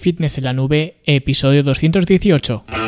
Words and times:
Fitness 0.00 0.38
en 0.38 0.44
la 0.44 0.52
Nube, 0.54 0.96
episodio 1.04 1.62
218. 1.62 2.79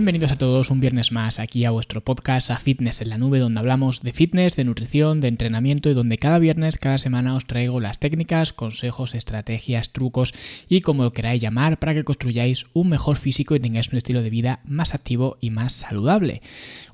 Bienvenidos 0.00 0.32
a 0.32 0.38
todos 0.38 0.70
un 0.70 0.80
viernes 0.80 1.12
más 1.12 1.38
aquí 1.38 1.66
a 1.66 1.70
vuestro 1.70 2.00
podcast 2.00 2.50
a 2.50 2.56
Fitness 2.56 3.02
en 3.02 3.10
la 3.10 3.18
Nube, 3.18 3.38
donde 3.38 3.60
hablamos 3.60 4.00
de 4.00 4.14
fitness, 4.14 4.56
de 4.56 4.64
nutrición, 4.64 5.20
de 5.20 5.28
entrenamiento 5.28 5.90
y 5.90 5.92
donde 5.92 6.16
cada 6.16 6.38
viernes, 6.38 6.78
cada 6.78 6.96
semana 6.96 7.34
os 7.34 7.44
traigo 7.44 7.80
las 7.80 7.98
técnicas, 7.98 8.54
consejos, 8.54 9.14
estrategias, 9.14 9.92
trucos 9.92 10.32
y 10.70 10.80
como 10.80 11.02
lo 11.02 11.12
queráis 11.12 11.42
llamar 11.42 11.78
para 11.78 11.92
que 11.92 12.02
construyáis 12.02 12.64
un 12.72 12.88
mejor 12.88 13.18
físico 13.18 13.54
y 13.54 13.60
tengáis 13.60 13.90
un 13.92 13.98
estilo 13.98 14.22
de 14.22 14.30
vida 14.30 14.60
más 14.64 14.94
activo 14.94 15.36
y 15.38 15.50
más 15.50 15.74
saludable. 15.74 16.40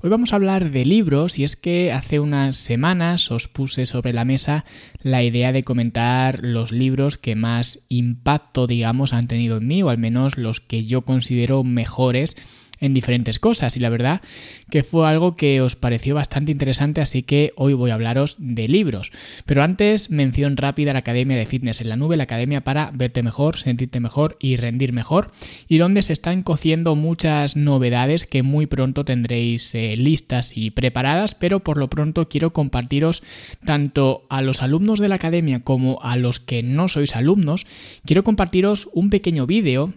Hoy 0.01 0.09
vamos 0.09 0.33
a 0.33 0.35
hablar 0.35 0.69
de 0.71 0.83
libros 0.83 1.39
y 1.39 1.45
es 1.45 1.55
que 1.55 1.93
hace 1.93 2.19
unas 2.19 2.57
semanas 2.57 3.31
os 3.31 3.47
puse 3.47 3.85
sobre 3.85 4.11
la 4.11 4.25
mesa 4.25 4.65
la 5.01 5.23
idea 5.23 5.53
de 5.53 5.63
comentar 5.63 6.41
los 6.43 6.73
libros 6.73 7.17
que 7.17 7.35
más 7.37 7.79
impacto, 7.87 8.67
digamos, 8.67 9.13
han 9.13 9.27
tenido 9.27 9.55
en 9.55 9.67
mí 9.67 9.81
o 9.81 9.87
al 9.87 9.97
menos 9.97 10.37
los 10.37 10.59
que 10.59 10.85
yo 10.85 11.03
considero 11.03 11.63
mejores 11.63 12.35
en 12.79 12.93
diferentes 12.93 13.39
cosas 13.39 13.77
y 13.77 13.79
la 13.79 13.89
verdad 13.89 14.21
que 14.69 14.83
fue 14.83 15.07
algo 15.07 15.35
que 15.35 15.61
os 15.61 15.75
pareció 15.75 16.15
bastante 16.15 16.51
interesante 16.51 17.01
así 17.01 17.23
que 17.23 17.53
hoy 17.55 17.73
voy 17.73 17.91
a 17.91 17.95
hablaros 17.95 18.35
de 18.39 18.67
libros. 18.67 19.11
Pero 19.45 19.63
antes 19.63 20.09
mención 20.09 20.57
rápida 20.57 20.91
a 20.91 20.93
la 20.93 20.99
Academia 20.99 21.37
de 21.37 21.45
Fitness 21.45 21.81
en 21.81 21.89
la 21.89 21.95
Nube, 21.95 22.17
la 22.17 22.23
academia 22.23 22.63
para 22.63 22.91
verte 22.93 23.23
mejor, 23.23 23.57
sentirte 23.57 23.99
mejor 23.99 24.37
y 24.39 24.57
rendir 24.57 24.93
mejor 24.93 25.27
y 25.67 25.77
donde 25.77 26.01
se 26.01 26.13
están 26.13 26.43
cociendo 26.43 26.95
muchas 26.95 27.55
novedades 27.55 28.25
que 28.25 28.43
muy 28.43 28.65
pronto 28.65 29.05
tendréis 29.05 29.73
eh, 29.75 29.95
listas 29.97 30.57
y 30.57 30.71
preparadas 30.71 31.35
pero 31.35 31.61
por 31.61 31.77
lo 31.77 31.89
pronto 31.89 32.29
quiero 32.29 32.53
compartiros 32.53 33.23
tanto 33.65 34.25
a 34.29 34.41
los 34.41 34.61
alumnos 34.61 34.99
de 34.99 35.09
la 35.09 35.15
academia 35.15 35.61
como 35.61 35.99
a 36.01 36.15
los 36.15 36.39
que 36.39 36.63
no 36.63 36.87
sois 36.87 37.15
alumnos 37.15 37.65
quiero 38.05 38.23
compartiros 38.23 38.89
un 38.93 39.09
pequeño 39.09 39.47
vídeo 39.47 39.93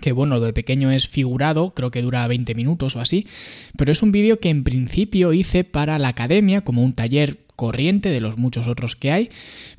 que 0.00 0.12
bueno, 0.12 0.38
lo 0.38 0.44
de 0.44 0.52
pequeño 0.52 0.90
es 0.90 1.08
figurado, 1.08 1.74
creo 1.74 1.90
que 1.90 2.02
dura 2.02 2.26
20 2.26 2.54
minutos 2.54 2.96
o 2.96 3.00
así, 3.00 3.26
pero 3.76 3.92
es 3.92 4.02
un 4.02 4.12
vídeo 4.12 4.40
que 4.40 4.50
en 4.50 4.64
principio 4.64 5.32
hice 5.32 5.64
para 5.64 5.98
la 5.98 6.08
academia 6.08 6.62
como 6.62 6.82
un 6.82 6.94
taller 6.94 7.43
corriente 7.56 8.10
de 8.10 8.20
los 8.20 8.38
muchos 8.38 8.66
otros 8.66 8.96
que 8.96 9.12
hay, 9.12 9.30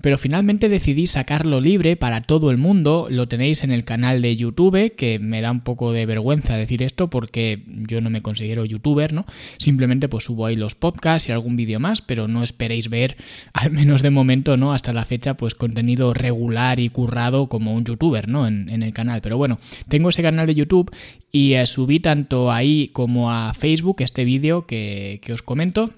pero 0.01 0.17
finalmente 0.17 0.69
decidí 0.69 1.07
sacarlo 1.07 1.59
libre 1.59 1.95
para 1.95 2.21
todo 2.21 2.51
el 2.51 2.57
mundo. 2.57 3.07
Lo 3.09 3.27
tenéis 3.27 3.63
en 3.63 3.71
el 3.71 3.83
canal 3.83 4.21
de 4.21 4.35
YouTube, 4.35 4.93
que 4.95 5.19
me 5.19 5.41
da 5.41 5.51
un 5.51 5.61
poco 5.61 5.91
de 5.91 6.05
vergüenza 6.05 6.57
decir 6.57 6.83
esto 6.83 7.09
porque 7.09 7.63
yo 7.67 8.01
no 8.01 8.09
me 8.09 8.21
considero 8.21 8.65
youtuber, 8.65 9.13
¿no? 9.13 9.25
Simplemente 9.57 10.07
pues 10.07 10.23
subo 10.25 10.45
ahí 10.45 10.55
los 10.55 10.75
podcasts 10.75 11.29
y 11.29 11.31
algún 11.31 11.55
vídeo 11.55 11.79
más, 11.79 12.01
pero 12.01 12.27
no 12.27 12.43
esperéis 12.43 12.89
ver, 12.89 13.17
al 13.53 13.71
menos 13.71 14.01
de 14.01 14.09
momento, 14.09 14.57
¿no? 14.57 14.73
Hasta 14.73 14.93
la 14.93 15.05
fecha, 15.05 15.35
pues 15.35 15.55
contenido 15.55 16.13
regular 16.13 16.79
y 16.79 16.89
currado 16.89 17.47
como 17.47 17.73
un 17.73 17.83
youtuber, 17.83 18.27
¿no? 18.27 18.47
En, 18.47 18.65
el 18.75 18.93
canal. 18.93 19.21
Pero 19.21 19.37
bueno, 19.37 19.57
tengo 19.87 20.09
ese 20.09 20.21
canal 20.21 20.47
de 20.47 20.55
YouTube 20.55 20.91
y 21.31 21.53
eh, 21.53 21.65
subí 21.65 21.99
tanto 21.99 22.51
ahí 22.51 22.89
como 22.93 23.31
a 23.31 23.53
Facebook 23.53 23.97
este 23.99 24.25
vídeo 24.25 24.65
que, 24.65 25.19
que 25.23 25.33
os 25.33 25.41
comento 25.41 25.91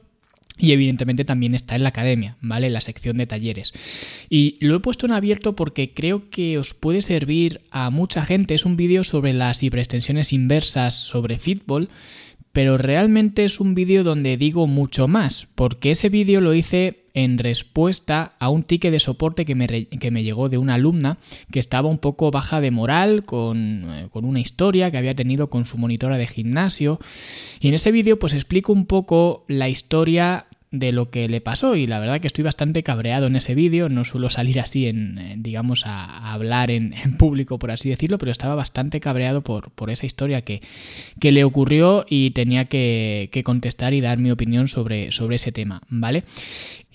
y 0.58 0.72
evidentemente 0.72 1.25
también 1.25 1.55
está 1.55 1.75
en 1.75 1.83
la 1.83 1.89
academia, 1.89 2.38
¿vale? 2.41 2.69
La 2.69 2.81
sección 2.81 3.17
de 3.17 3.27
talleres. 3.27 4.25
Y 4.30 4.58
lo 4.59 4.75
he 4.75 4.80
puesto 4.80 5.05
en 5.05 5.13
abierto 5.13 5.55
porque 5.55 5.94
creo 5.94 6.30
que 6.30 6.58
os 6.58 6.73
puede 6.73 7.02
servir 7.02 7.61
a 7.72 7.89
mucha 7.89 8.25
gente. 8.25 8.55
Es 8.55 8.66
un 8.66 8.78
vídeo 8.78 9.03
sobre 9.03 9.33
las 9.33 9.61
hiperextensiones 9.61 10.33
inversas 10.33 10.95
sobre 10.95 11.39
fútbol, 11.39 11.89
pero 12.58 12.80
realmente 12.80 13.45
es 13.45 13.59
un 13.59 13.75
vídeo 13.75 14.03
donde 14.03 14.36
digo 14.36 14.66
mucho 14.66 15.08
más, 15.08 15.47
porque 15.53 15.91
ese 15.91 16.09
vídeo 16.09 16.41
lo 16.41 16.55
hice 16.55 17.03
en 17.13 17.38
respuesta 17.38 18.34
a 18.40 18.50
un 18.50 18.63
ticket 18.63 18.91
de 18.91 19.00
soporte 19.00 19.45
que 19.45 19.53
me, 19.53 19.68
que 19.85 20.09
me, 20.09 20.23
llegó 20.23 20.50
de 20.50 20.57
una 20.57 20.73
alumna 20.73 21.19
que 21.51 21.59
estaba 21.59 21.88
un 21.88 22.00
poco 22.00 22.31
baja 22.31 22.59
de 22.59 22.72
moral 22.72 23.25
con, 23.25 23.85
eh, 23.91 24.07
con, 24.09 24.25
una 24.25 24.40
historia 24.40 24.90
que 24.90 24.97
había 24.97 25.13
tenido 25.13 25.51
con 25.51 25.67
su 25.67 25.78
monitora 25.78 26.17
de 26.17 26.25
gimnasio. 26.25 27.00
Y 27.62 27.67
en 27.67 27.75
ese 27.75 27.91
vídeo 27.91 28.17
pues 28.17 28.34
explico 28.34 28.73
un 28.73 28.88
poco 28.88 29.46
la 29.47 29.69
historia 29.69 30.47
de 30.72 30.91
lo 30.91 31.09
que 31.09 31.29
le 31.29 31.39
pasó 31.39 31.75
y 31.75 31.88
la 31.88 32.00
verdad 32.00 32.19
que 32.19 32.28
estoy 32.28 32.44
bastante 32.44 32.83
cabreado 32.83 33.28
en 33.28 33.35
ese 33.38 33.55
vídeo, 33.55 33.88
no 33.88 34.03
suelo 34.03 34.29
salir 34.29 34.59
así 34.59 34.88
en, 34.88 35.41
digamos 35.41 35.85
a, 35.85 36.33
hablar 36.33 36.72
en, 36.72 36.94
público 37.17 37.57
por 37.57 37.72
así 37.72 37.89
decirlo, 37.89 38.17
pero 38.17 38.31
estaba 38.31 38.55
bastante 38.55 39.00
cabreado 39.00 39.41
por, 39.41 39.72
por 39.72 39.89
esa 39.89 40.05
historia 40.05 40.41
que, 40.41 40.61
que, 41.19 41.31
le 41.31 41.44
ocurrió 41.44 42.05
y 42.09 42.31
tenía 42.31 42.66
que, 42.66 43.29
que, 43.31 43.44
contestar 43.44 43.94
y 43.94 44.01
dar 44.01 44.19
mi 44.19 44.29
opinión 44.31 44.67
sobre, 44.67 45.11
sobre 45.11 45.38
ese 45.38 45.51
tema, 45.51 45.81
¿vale? 45.89 46.23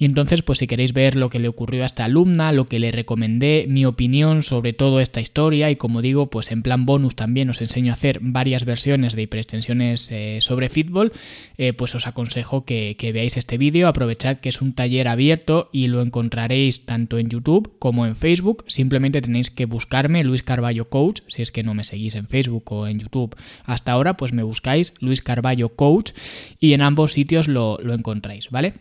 Y 0.02 0.04
entonces 0.04 0.42
pues 0.42 0.58
si 0.58 0.66
queréis 0.66 0.92
ver 0.92 1.14
lo 1.14 1.30
que 1.30 1.38
le 1.38 1.46
ocurrió 1.46 1.84
a 1.84 1.86
esta 1.86 2.06
alumna, 2.06 2.50
lo 2.50 2.66
que 2.66 2.80
le 2.80 2.90
recomendé, 2.90 3.66
mi 3.68 3.84
opinión 3.84 4.42
sobre 4.42 4.72
toda 4.72 5.00
esta 5.00 5.20
historia 5.20 5.70
y 5.70 5.76
como 5.76 6.02
digo 6.02 6.28
pues 6.28 6.50
en 6.50 6.64
plan 6.64 6.86
bonus 6.86 7.14
también 7.14 7.48
os 7.50 7.60
enseño 7.60 7.92
a 7.92 7.94
hacer 7.94 8.18
varias 8.20 8.64
versiones 8.64 9.14
de 9.14 9.22
hiperextensiones 9.22 10.10
eh, 10.10 10.38
sobre 10.40 10.70
fútbol, 10.70 11.12
eh, 11.56 11.72
pues 11.72 11.94
os 11.94 12.08
aconsejo 12.08 12.64
que, 12.64 12.96
veáis 13.14 13.36
este 13.36 13.58
vídeo 13.58 13.62
vídeo, 13.62 13.86
aprovechad 13.86 14.38
que 14.38 14.48
es 14.48 14.60
un 14.60 14.72
taller 14.72 15.06
abierto 15.06 15.70
y 15.72 15.86
lo 15.86 16.02
encontraréis 16.02 16.84
tanto 16.84 17.18
en 17.18 17.28
YouTube 17.28 17.76
como 17.78 18.04
en 18.04 18.16
Facebook. 18.16 18.64
Simplemente 18.66 19.22
tenéis 19.22 19.50
que 19.50 19.66
buscarme 19.66 20.24
Luis 20.24 20.42
Carballo 20.42 20.88
Coach, 20.88 21.20
si 21.28 21.42
es 21.42 21.52
que 21.52 21.62
no 21.62 21.74
me 21.74 21.84
seguís 21.84 22.16
en 22.16 22.26
Facebook 22.26 22.72
o 22.72 22.88
en 22.88 22.98
YouTube 22.98 23.36
hasta 23.64 23.92
ahora, 23.92 24.16
pues 24.16 24.32
me 24.32 24.42
buscáis 24.42 24.94
Luis 24.98 25.22
Carballo 25.22 25.76
Coach 25.76 26.10
y 26.58 26.72
en 26.72 26.82
ambos 26.82 27.12
sitios 27.12 27.46
lo, 27.46 27.78
lo 27.80 27.94
encontráis, 27.94 28.50
¿vale? 28.50 28.74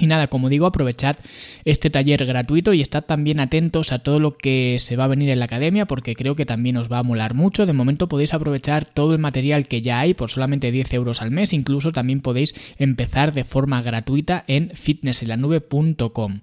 Y 0.00 0.06
nada, 0.06 0.28
como 0.28 0.48
digo, 0.48 0.64
aprovechad 0.64 1.16
este 1.66 1.90
taller 1.90 2.24
gratuito 2.24 2.72
y 2.72 2.80
estad 2.80 3.04
también 3.04 3.38
atentos 3.38 3.92
a 3.92 3.98
todo 3.98 4.18
lo 4.18 4.38
que 4.38 4.78
se 4.80 4.96
va 4.96 5.04
a 5.04 5.08
venir 5.08 5.28
en 5.28 5.38
la 5.38 5.44
academia 5.44 5.84
porque 5.84 6.16
creo 6.16 6.34
que 6.34 6.46
también 6.46 6.78
os 6.78 6.90
va 6.90 7.00
a 7.00 7.02
molar 7.02 7.34
mucho. 7.34 7.66
De 7.66 7.74
momento 7.74 8.08
podéis 8.08 8.32
aprovechar 8.32 8.86
todo 8.86 9.12
el 9.12 9.18
material 9.18 9.68
que 9.68 9.82
ya 9.82 10.00
hay 10.00 10.14
por 10.14 10.30
solamente 10.30 10.72
10 10.72 10.94
euros 10.94 11.20
al 11.20 11.30
mes. 11.30 11.52
Incluso 11.52 11.92
también 11.92 12.22
podéis 12.22 12.54
empezar 12.78 13.34
de 13.34 13.44
forma 13.44 13.82
gratuita 13.82 14.42
en 14.48 14.70
fitnessenlanube.com. 14.70 16.40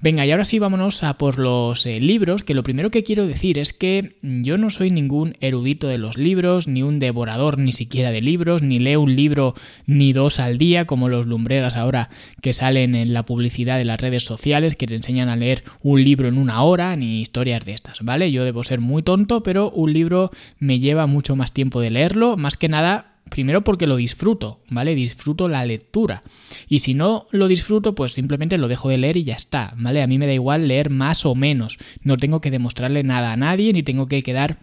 Venga, 0.00 0.26
y 0.26 0.30
ahora 0.30 0.44
sí 0.44 0.58
vámonos 0.58 1.02
a 1.02 1.16
por 1.18 1.38
los 1.38 1.86
eh, 1.86 2.00
libros, 2.00 2.42
que 2.42 2.54
lo 2.54 2.62
primero 2.62 2.90
que 2.90 3.04
quiero 3.04 3.26
decir 3.26 3.58
es 3.58 3.72
que 3.72 4.16
yo 4.22 4.58
no 4.58 4.70
soy 4.70 4.90
ningún 4.90 5.36
erudito 5.40 5.88
de 5.88 5.98
los 5.98 6.16
libros, 6.18 6.68
ni 6.68 6.82
un 6.82 6.98
devorador 6.98 7.58
ni 7.58 7.72
siquiera 7.72 8.10
de 8.10 8.20
libros, 8.20 8.62
ni 8.62 8.78
leo 8.78 9.00
un 9.00 9.16
libro 9.16 9.54
ni 9.86 10.12
dos 10.12 10.40
al 10.40 10.58
día, 10.58 10.86
como 10.86 11.08
los 11.08 11.26
lumbreras 11.26 11.76
ahora 11.76 12.10
que 12.42 12.52
salen 12.52 12.94
en 12.94 13.12
la 13.14 13.24
publicidad 13.24 13.78
de 13.78 13.84
las 13.84 14.00
redes 14.00 14.24
sociales, 14.24 14.76
que 14.76 14.86
te 14.86 14.96
enseñan 14.96 15.28
a 15.28 15.36
leer 15.36 15.64
un 15.82 16.02
libro 16.02 16.28
en 16.28 16.38
una 16.38 16.62
hora, 16.62 16.96
ni 16.96 17.20
historias 17.20 17.64
de 17.64 17.72
estas, 17.72 18.00
¿vale? 18.02 18.32
Yo 18.32 18.44
debo 18.44 18.64
ser 18.64 18.80
muy 18.80 19.02
tonto, 19.02 19.42
pero 19.42 19.70
un 19.70 19.92
libro 19.92 20.30
me 20.58 20.80
lleva 20.80 21.06
mucho 21.06 21.36
más 21.36 21.52
tiempo 21.52 21.80
de 21.80 21.90
leerlo, 21.90 22.36
más 22.36 22.56
que 22.56 22.68
nada 22.68 23.13
Primero 23.30 23.64
porque 23.64 23.86
lo 23.86 23.96
disfruto, 23.96 24.60
¿vale? 24.68 24.94
Disfruto 24.94 25.48
la 25.48 25.64
lectura. 25.64 26.22
Y 26.68 26.80
si 26.80 26.94
no 26.94 27.26
lo 27.30 27.48
disfruto, 27.48 27.94
pues 27.94 28.12
simplemente 28.12 28.58
lo 28.58 28.68
dejo 28.68 28.88
de 28.88 28.98
leer 28.98 29.16
y 29.16 29.24
ya 29.24 29.34
está, 29.34 29.74
¿vale? 29.76 30.02
A 30.02 30.06
mí 30.06 30.18
me 30.18 30.26
da 30.26 30.34
igual 30.34 30.68
leer 30.68 30.90
más 30.90 31.26
o 31.26 31.34
menos. 31.34 31.78
No 32.02 32.16
tengo 32.16 32.40
que 32.40 32.50
demostrarle 32.50 33.02
nada 33.02 33.32
a 33.32 33.36
nadie 33.36 33.72
ni 33.72 33.82
tengo 33.82 34.06
que 34.06 34.22
quedar 34.22 34.58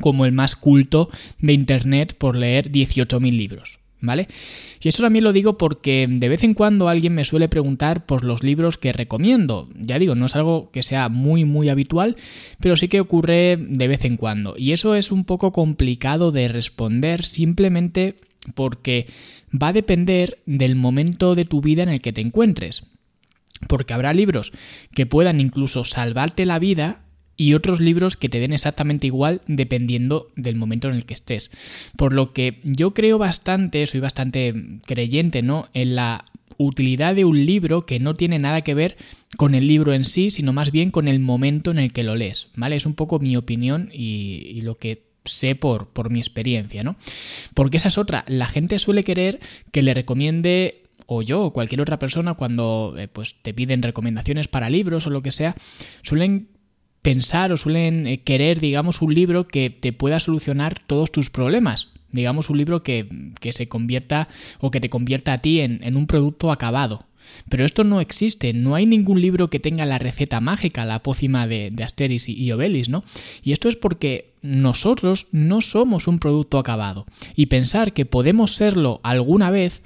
como 0.00 0.24
el 0.24 0.32
más 0.32 0.56
culto 0.56 1.10
de 1.38 1.52
Internet 1.52 2.14
por 2.16 2.36
leer 2.36 2.70
18.000 2.70 3.36
libros. 3.36 3.79
¿Vale? 4.00 4.28
Y 4.82 4.88
eso 4.88 5.02
también 5.02 5.24
lo 5.24 5.32
digo 5.32 5.58
porque 5.58 6.06
de 6.08 6.28
vez 6.28 6.42
en 6.44 6.54
cuando 6.54 6.88
alguien 6.88 7.14
me 7.14 7.24
suele 7.24 7.48
preguntar 7.48 8.06
por 8.06 8.24
los 8.24 8.42
libros 8.42 8.78
que 8.78 8.92
recomiendo. 8.92 9.68
Ya 9.76 9.98
digo, 9.98 10.14
no 10.14 10.26
es 10.26 10.36
algo 10.36 10.70
que 10.70 10.82
sea 10.82 11.08
muy 11.08 11.44
muy 11.44 11.68
habitual, 11.68 12.16
pero 12.60 12.76
sí 12.76 12.88
que 12.88 13.00
ocurre 13.00 13.56
de 13.58 13.88
vez 13.88 14.04
en 14.04 14.16
cuando. 14.16 14.54
Y 14.56 14.72
eso 14.72 14.94
es 14.94 15.12
un 15.12 15.24
poco 15.24 15.52
complicado 15.52 16.32
de 16.32 16.48
responder 16.48 17.24
simplemente 17.24 18.16
porque 18.54 19.06
va 19.50 19.68
a 19.68 19.72
depender 19.72 20.38
del 20.46 20.76
momento 20.76 21.34
de 21.34 21.44
tu 21.44 21.60
vida 21.60 21.82
en 21.82 21.90
el 21.90 22.00
que 22.00 22.12
te 22.12 22.20
encuentres. 22.20 22.84
Porque 23.68 23.92
habrá 23.92 24.14
libros 24.14 24.52
que 24.94 25.06
puedan 25.06 25.40
incluso 25.40 25.84
salvarte 25.84 26.46
la 26.46 26.58
vida 26.58 27.04
y 27.40 27.54
otros 27.54 27.80
libros 27.80 28.18
que 28.18 28.28
te 28.28 28.38
den 28.38 28.52
exactamente 28.52 29.06
igual 29.06 29.40
dependiendo 29.46 30.30
del 30.36 30.56
momento 30.56 30.90
en 30.90 30.94
el 30.94 31.06
que 31.06 31.14
estés. 31.14 31.50
Por 31.96 32.12
lo 32.12 32.34
que 32.34 32.60
yo 32.64 32.92
creo 32.92 33.16
bastante, 33.16 33.86
soy 33.86 34.00
bastante 34.00 34.52
creyente, 34.84 35.40
¿no? 35.40 35.66
En 35.72 35.94
la 35.94 36.26
utilidad 36.58 37.14
de 37.14 37.24
un 37.24 37.46
libro 37.46 37.86
que 37.86 37.98
no 37.98 38.14
tiene 38.14 38.38
nada 38.38 38.60
que 38.60 38.74
ver 38.74 38.98
con 39.38 39.54
el 39.54 39.66
libro 39.66 39.94
en 39.94 40.04
sí, 40.04 40.30
sino 40.30 40.52
más 40.52 40.70
bien 40.70 40.90
con 40.90 41.08
el 41.08 41.18
momento 41.18 41.70
en 41.70 41.78
el 41.78 41.94
que 41.94 42.04
lo 42.04 42.14
lees, 42.14 42.48
¿vale? 42.56 42.76
Es 42.76 42.84
un 42.84 42.92
poco 42.92 43.18
mi 43.20 43.38
opinión 43.38 43.88
y, 43.90 44.60
lo 44.60 44.76
que 44.76 45.04
sé 45.24 45.54
por, 45.54 45.88
por 45.88 46.10
mi 46.10 46.18
experiencia, 46.18 46.84
¿no? 46.84 46.96
Porque 47.54 47.78
esa 47.78 47.88
es 47.88 47.96
otra, 47.96 48.22
la 48.28 48.48
gente 48.48 48.78
suele 48.78 49.02
querer 49.02 49.40
que 49.72 49.80
le 49.80 49.94
recomiende 49.94 50.82
o 51.06 51.22
yo 51.22 51.42
o 51.42 51.52
cualquier 51.54 51.80
otra 51.80 51.98
persona 51.98 52.34
cuando 52.34 52.96
eh, 52.98 53.08
pues 53.08 53.36
te 53.40 53.54
piden 53.54 53.82
recomendaciones 53.82 54.46
para 54.46 54.68
libros 54.68 55.06
o 55.06 55.10
lo 55.10 55.22
que 55.22 55.30
sea, 55.30 55.54
suelen 56.02 56.59
pensar 57.02 57.52
o 57.52 57.56
suelen 57.56 58.06
eh, 58.06 58.20
querer, 58.20 58.60
digamos, 58.60 59.02
un 59.02 59.14
libro 59.14 59.48
que 59.48 59.70
te 59.70 59.92
pueda 59.92 60.20
solucionar 60.20 60.78
todos 60.86 61.10
tus 61.10 61.30
problemas. 61.30 61.88
Digamos, 62.12 62.50
un 62.50 62.58
libro 62.58 62.82
que, 62.82 63.06
se 63.52 63.68
convierta 63.68 64.28
o 64.60 64.70
que 64.70 64.80
te 64.80 64.90
convierta 64.90 65.32
a 65.32 65.38
ti 65.38 65.60
en, 65.60 65.96
un 65.96 66.06
producto 66.06 66.50
acabado. 66.50 67.06
Pero 67.48 67.64
esto 67.64 67.84
no 67.84 68.00
existe, 68.00 68.52
no 68.52 68.74
hay 68.74 68.86
ningún 68.86 69.20
libro 69.20 69.48
que 69.48 69.60
tenga 69.60 69.86
la 69.86 69.98
receta 69.98 70.40
mágica, 70.40 70.84
la 70.84 71.04
pócima 71.04 71.46
de, 71.46 71.72
Asteris 71.80 72.28
y, 72.28 72.32
y 72.32 72.50
Obelis, 72.50 72.88
¿no? 72.88 73.04
Y 73.44 73.52
esto 73.52 73.68
es 73.68 73.76
porque 73.76 74.32
nosotros 74.42 75.28
no 75.30 75.62
somos 75.62 76.08
un 76.08 76.18
producto 76.18 76.58
acabado. 76.58 77.06
Y 77.36 77.46
pensar 77.46 77.92
que 77.92 78.06
podemos 78.06 78.54
serlo 78.54 78.98
alguna 79.04 79.50
vez 79.50 79.82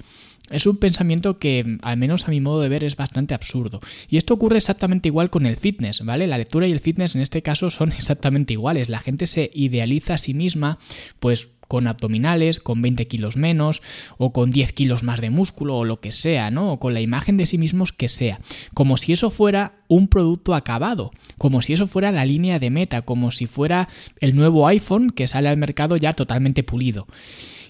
es 0.51 0.65
un 0.67 0.77
pensamiento 0.77 1.39
que, 1.39 1.77
al 1.81 1.97
menos 1.97 2.27
a 2.27 2.31
mi 2.31 2.39
modo 2.39 2.61
de 2.61 2.69
ver, 2.69 2.83
es 2.83 2.95
bastante 2.95 3.33
absurdo. 3.33 3.79
Y 4.09 4.17
esto 4.17 4.35
ocurre 4.35 4.57
exactamente 4.57 5.09
igual 5.09 5.29
con 5.29 5.45
el 5.45 5.57
fitness, 5.57 6.05
¿vale? 6.05 6.27
La 6.27 6.37
lectura 6.37 6.67
y 6.67 6.71
el 6.71 6.79
fitness 6.79 7.15
en 7.15 7.21
este 7.21 7.41
caso 7.41 7.69
son 7.69 7.91
exactamente 7.97 8.53
iguales. 8.53 8.89
La 8.89 8.99
gente 8.99 9.25
se 9.25 9.49
idealiza 9.53 10.15
a 10.15 10.17
sí 10.19 10.33
misma, 10.33 10.77
pues 11.19 11.49
con 11.67 11.87
abdominales, 11.87 12.59
con 12.59 12.81
20 12.83 13.07
kilos 13.07 13.37
menos, 13.37 13.81
o 14.19 14.31
con 14.33 14.51
10 14.51 14.73
kilos 14.73 15.03
más 15.03 15.19
de 15.19 15.31
músculo, 15.31 15.77
o 15.77 15.85
lo 15.85 15.99
que 15.99 16.11
sea, 16.11 16.51
¿no? 16.51 16.73
O 16.73 16.79
con 16.79 16.93
la 16.93 17.01
imagen 17.01 17.37
de 17.37 17.47
sí 17.47 17.57
mismos 17.57 17.91
que 17.91 18.07
sea. 18.07 18.39
Como 18.75 18.97
si 18.97 19.13
eso 19.13 19.31
fuera 19.31 19.73
un 19.87 20.07
producto 20.07 20.53
acabado, 20.53 21.11
como 21.39 21.63
si 21.63 21.73
eso 21.73 21.87
fuera 21.87 22.11
la 22.11 22.25
línea 22.25 22.59
de 22.59 22.69
meta, 22.69 23.01
como 23.01 23.31
si 23.31 23.47
fuera 23.47 23.89
el 24.19 24.35
nuevo 24.35 24.67
iPhone 24.67 25.09
que 25.09 25.27
sale 25.27 25.49
al 25.49 25.57
mercado 25.57 25.97
ya 25.97 26.13
totalmente 26.13 26.61
pulido. 26.61 27.07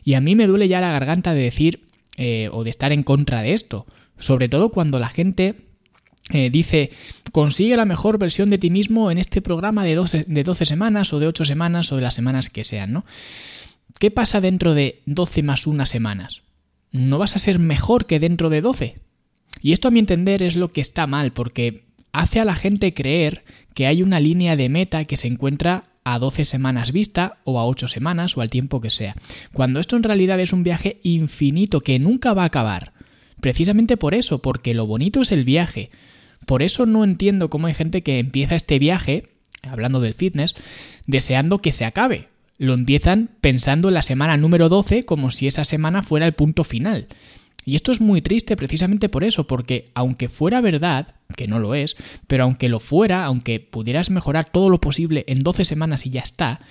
Y 0.03 0.13
a 0.13 0.21
mí 0.21 0.35
me 0.35 0.45
duele 0.45 0.67
ya 0.67 0.81
la 0.81 0.91
garganta 0.91 1.33
de 1.33 1.41
decir 1.41 1.84
eh, 2.17 2.49
o 2.51 2.63
de 2.63 2.69
estar 2.69 2.91
en 2.91 3.03
contra 3.03 3.41
de 3.41 3.53
esto. 3.53 3.85
Sobre 4.17 4.49
todo 4.49 4.71
cuando 4.71 4.99
la 4.99 5.09
gente 5.09 5.55
eh, 6.31 6.49
dice, 6.49 6.91
consigue 7.31 7.77
la 7.77 7.85
mejor 7.85 8.17
versión 8.17 8.49
de 8.49 8.57
ti 8.57 8.69
mismo 8.69 9.11
en 9.11 9.17
este 9.17 9.41
programa 9.41 9.83
de 9.83 9.95
12, 9.95 10.25
de 10.27 10.43
12 10.43 10.65
semanas 10.65 11.13
o 11.13 11.19
de 11.19 11.27
8 11.27 11.45
semanas 11.45 11.91
o 11.91 11.97
de 11.97 12.01
las 12.01 12.15
semanas 12.15 12.49
que 12.49 12.63
sean, 12.63 12.93
¿no? 12.93 13.05
¿Qué 13.99 14.11
pasa 14.11 14.41
dentro 14.41 14.73
de 14.73 15.01
12 15.05 15.43
más 15.43 15.67
unas 15.67 15.89
semanas? 15.89 16.41
¿No 16.91 17.17
vas 17.17 17.35
a 17.35 17.39
ser 17.39 17.59
mejor 17.59 18.07
que 18.07 18.19
dentro 18.19 18.49
de 18.49 18.61
12? 18.61 18.95
Y 19.61 19.71
esto 19.71 19.87
a 19.87 19.91
mi 19.91 19.99
entender 19.99 20.43
es 20.43 20.55
lo 20.55 20.69
que 20.69 20.81
está 20.81 21.07
mal, 21.07 21.31
porque 21.31 21.85
hace 22.11 22.39
a 22.39 22.45
la 22.45 22.55
gente 22.55 22.93
creer 22.93 23.45
que 23.73 23.87
hay 23.87 24.01
una 24.01 24.19
línea 24.19 24.55
de 24.55 24.69
meta 24.69 25.05
que 25.05 25.17
se 25.17 25.27
encuentra 25.27 25.94
a 26.05 26.19
12 26.19 26.45
semanas 26.45 26.93
vista 26.93 27.39
o 27.43 27.59
a 27.59 27.65
8 27.65 27.89
semanas 27.89 28.37
o 28.37 28.41
al 28.41 28.49
tiempo 28.49 28.79
que 28.79 28.91
sea. 28.91 29.15
Cuando 29.51 29.81
esto 29.81 29.97
en 29.97 30.03
realidad 30.03 30.39
es 30.39 30.53
un 30.53 30.63
viaje 30.63 30.99
infinito 31.03 31.81
que 31.81 31.99
nunca 31.99 32.33
va 32.33 32.43
a 32.43 32.45
acabar. 32.45 32.93
Precisamente 33.41 33.97
por 33.97 34.13
eso, 34.13 34.41
porque 34.41 34.73
lo 34.73 34.85
bonito 34.85 35.21
es 35.21 35.31
el 35.31 35.43
viaje. 35.43 35.89
Por 36.45 36.61
eso 36.61 36.85
no 36.85 37.03
entiendo 37.03 37.49
cómo 37.49 37.67
hay 37.67 37.73
gente 37.73 38.03
que 38.03 38.19
empieza 38.19 38.55
este 38.55 38.79
viaje, 38.79 39.23
hablando 39.63 39.99
del 39.99 40.13
fitness, 40.13 40.55
deseando 41.07 41.59
que 41.59 41.71
se 41.71 41.85
acabe. 41.85 42.29
Lo 42.57 42.73
empiezan 42.73 43.29
pensando 43.41 43.89
en 43.89 43.95
la 43.95 44.01
semana 44.01 44.37
número 44.37 44.69
12 44.69 45.05
como 45.05 45.31
si 45.31 45.47
esa 45.47 45.65
semana 45.65 46.03
fuera 46.03 46.27
el 46.27 46.33
punto 46.33 46.63
final. 46.63 47.07
Y 47.65 47.75
esto 47.75 47.91
es 47.91 47.99
muy 47.99 48.21
triste 48.21 48.55
precisamente 48.55 49.09
por 49.09 49.23
eso, 49.23 49.47
porque 49.47 49.89
aunque 49.95 50.29
fuera 50.29 50.61
verdad, 50.61 51.15
que 51.35 51.47
no 51.47 51.57
lo 51.57 51.73
es, 51.73 51.95
pero 52.27 52.43
aunque 52.43 52.69
lo 52.69 52.79
fuera, 52.79 53.25
aunque 53.25 53.59
pudieras 53.59 54.11
mejorar 54.11 54.51
todo 54.51 54.69
lo 54.69 54.79
posible 54.79 55.25
en 55.27 55.41
12 55.41 55.65
semanas 55.65 56.05
y 56.05 56.11
ya 56.11 56.21
está, 56.21 56.61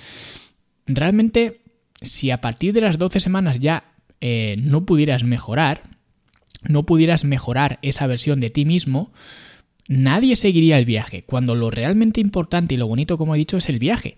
realmente 0.86 1.62
si 2.00 2.30
a 2.30 2.40
partir 2.40 2.72
de 2.72 2.80
las 2.80 2.96
12 2.96 3.18
semanas 3.18 3.58
ya 3.58 3.92
eh, 4.20 4.54
no 4.62 4.86
pudieras 4.86 5.24
mejorar, 5.24 5.82
no 6.62 6.86
pudieras 6.86 7.24
mejorar 7.24 7.80
esa 7.82 8.06
versión 8.06 8.38
de 8.38 8.50
ti 8.50 8.64
mismo, 8.64 9.12
nadie 9.88 10.36
seguiría 10.36 10.78
el 10.78 10.84
viaje, 10.84 11.24
cuando 11.24 11.56
lo 11.56 11.72
realmente 11.72 12.20
importante 12.20 12.74
y 12.74 12.78
lo 12.78 12.86
bonito, 12.86 13.18
como 13.18 13.34
he 13.34 13.38
dicho, 13.38 13.56
es 13.56 13.68
el 13.68 13.80
viaje. 13.80 14.16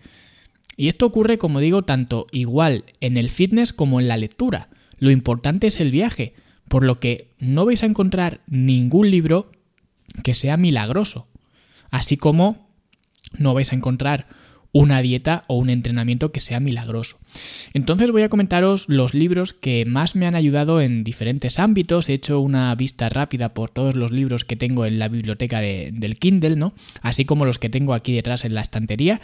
Y 0.76 0.88
esto 0.88 1.06
ocurre, 1.06 1.38
como 1.38 1.60
digo, 1.60 1.84
tanto 1.84 2.26
igual 2.32 2.84
en 3.00 3.16
el 3.16 3.30
fitness 3.30 3.72
como 3.72 3.98
en 3.98 4.08
la 4.08 4.18
lectura. 4.18 4.68
Lo 4.98 5.10
importante 5.10 5.68
es 5.68 5.80
el 5.80 5.90
viaje 5.90 6.34
por 6.68 6.82
lo 6.82 7.00
que 7.00 7.34
no 7.38 7.64
vais 7.64 7.82
a 7.82 7.86
encontrar 7.86 8.40
ningún 8.46 9.10
libro 9.10 9.50
que 10.24 10.34
sea 10.34 10.56
milagroso, 10.56 11.28
así 11.90 12.16
como 12.16 12.68
no 13.38 13.54
vais 13.54 13.72
a 13.72 13.76
encontrar 13.76 14.26
una 14.76 15.00
dieta 15.00 15.42
o 15.48 15.56
un 15.56 15.70
entrenamiento 15.70 16.32
que 16.32 16.40
sea 16.40 16.60
milagroso. 16.60 17.18
Entonces 17.72 18.10
voy 18.10 18.22
a 18.22 18.28
comentaros 18.28 18.84
los 18.88 19.14
libros 19.14 19.54
que 19.54 19.84
más 19.86 20.16
me 20.16 20.26
han 20.26 20.34
ayudado 20.34 20.80
en 20.80 21.02
diferentes 21.02 21.58
ámbitos. 21.58 22.08
He 22.08 22.14
hecho 22.14 22.40
una 22.40 22.74
vista 22.74 23.08
rápida 23.08 23.54
por 23.54 23.70
todos 23.70 23.94
los 23.94 24.10
libros 24.10 24.44
que 24.44 24.56
tengo 24.56 24.84
en 24.84 24.98
la 24.98 25.08
biblioteca 25.08 25.60
del 25.60 26.18
Kindle, 26.18 26.56
¿no? 26.56 26.74
Así 27.00 27.24
como 27.24 27.46
los 27.46 27.58
que 27.58 27.70
tengo 27.70 27.94
aquí 27.94 28.14
detrás 28.14 28.44
en 28.44 28.54
la 28.54 28.60
estantería. 28.60 29.20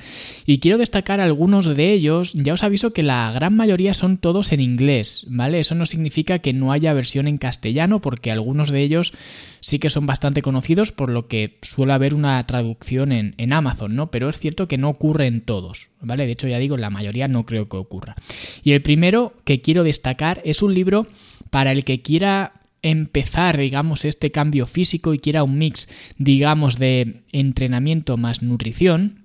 Y 0.47 0.59
quiero 0.59 0.79
destacar 0.79 1.21
algunos 1.21 1.67
de 1.77 1.93
ellos. 1.93 2.33
Ya 2.33 2.55
os 2.55 2.63
aviso 2.63 2.95
que 2.95 3.03
la 3.03 3.31
gran 3.33 3.55
mayoría 3.55 3.93
son 3.93 4.19
todos 4.19 4.53
en 4.53 4.61
inglés, 4.61 5.27
¿vale? 5.29 5.61
Eso 5.61 5.75
no 5.75 5.85
significa 5.85 6.39
que 6.39 6.55
no 6.55 6.73
haya 6.73 6.95
versión 6.95 7.29
en 7.29 7.39
castellano, 7.39 8.01
porque 8.01 8.31
algunos 8.31 8.71
de 8.71 8.83
ellos 8.83 9.13
sí 9.61 9.79
que 9.79 9.91
son 9.91 10.07
bastante 10.07 10.43
conocidos, 10.43 10.93
por 10.93 11.11
lo 11.11 11.29
que 11.29 11.59
suele 11.63 11.93
haber 11.93 12.15
una 12.15 12.45
traducción 12.47 13.13
en, 13.13 13.35
en 13.39 13.53
Amazon, 13.53 13.95
¿no? 13.95 14.11
Pero 14.11 14.29
es 14.29 14.39
cierto 14.39 14.67
que 14.67 14.79
no 14.79 14.89
ocurre 14.89 15.27
en 15.27 15.42
todos, 15.45 15.89
¿vale? 16.01 16.27
De 16.27 16.33
hecho, 16.33 16.49
ya 16.49 16.59
digo, 16.59 16.77
la 16.77 16.91
mayoría 16.91 17.29
no 17.29 17.45
creo 17.47 17.69
que 17.69 17.77
ocurra. 17.77 18.17
Y 18.63 18.73
el 18.73 18.83
primero 18.83 19.35
que 19.45 19.61
quiero 19.61 19.85
destacar 19.85 20.41
es 20.45 20.63
un 20.63 20.75
libro 20.75 21.07
para 21.51 21.73
el 21.73 21.85
que 21.85 22.03
quiera 22.03 22.61
empezar, 22.83 23.59
digamos, 23.59 24.05
este 24.05 24.31
cambio 24.31 24.67
físico 24.67 25.15
y 25.15 25.19
quiera 25.19 25.45
un 25.45 25.59
mix, 25.59 25.89
digamos, 26.19 26.79
de 26.79 27.23
entrenamiento 27.33 28.17
más 28.17 28.43
nutrición, 28.43 29.25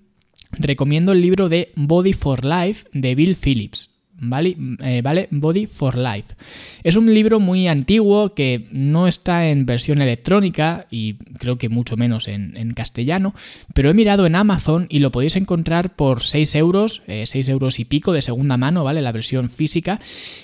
recomiendo 0.52 1.12
el 1.12 1.22
libro 1.22 1.50
de 1.50 1.72
Body 1.76 2.14
for 2.14 2.46
Life 2.46 2.88
de 2.94 3.16
Bill 3.16 3.36
Phillips. 3.36 3.97
¿Vale? 4.20 4.56
Eh, 4.84 5.02
¿vale? 5.04 5.28
Body 5.32 5.68
for 5.68 5.98
Life. 5.98 6.36
Es 6.84 6.96
un 6.96 7.14
libro 7.14 7.40
muy 7.40 7.68
antiguo 7.68 8.34
que 8.34 8.68
no 8.72 9.08
está 9.08 9.50
en 9.50 9.66
versión 9.66 10.02
electrónica 10.02 10.88
y 10.90 11.16
creo 11.40 11.58
que 11.58 11.70
mucho 11.70 11.98
menos 11.98 12.28
en, 12.28 12.74
castellano, 12.76 13.34
pero 13.74 13.90
he 13.90 13.94
mirado 13.94 14.26
en 14.26 14.36
Amazon 14.36 14.88
y 14.90 15.00
lo 15.00 15.12
podéis 15.12 15.36
encontrar 15.36 15.96
por 15.96 16.22
6 16.22 16.56
euros, 16.56 17.02
6 17.08 17.36
eh, 17.36 17.52
euros 17.52 17.80
y 17.80 17.86
pico 17.86 18.12
de 18.12 18.22
segunda 18.22 18.58
mano, 18.58 18.84
¿vale? 18.84 19.02
La 19.02 19.12
versión 19.12 19.50
física 19.50 20.00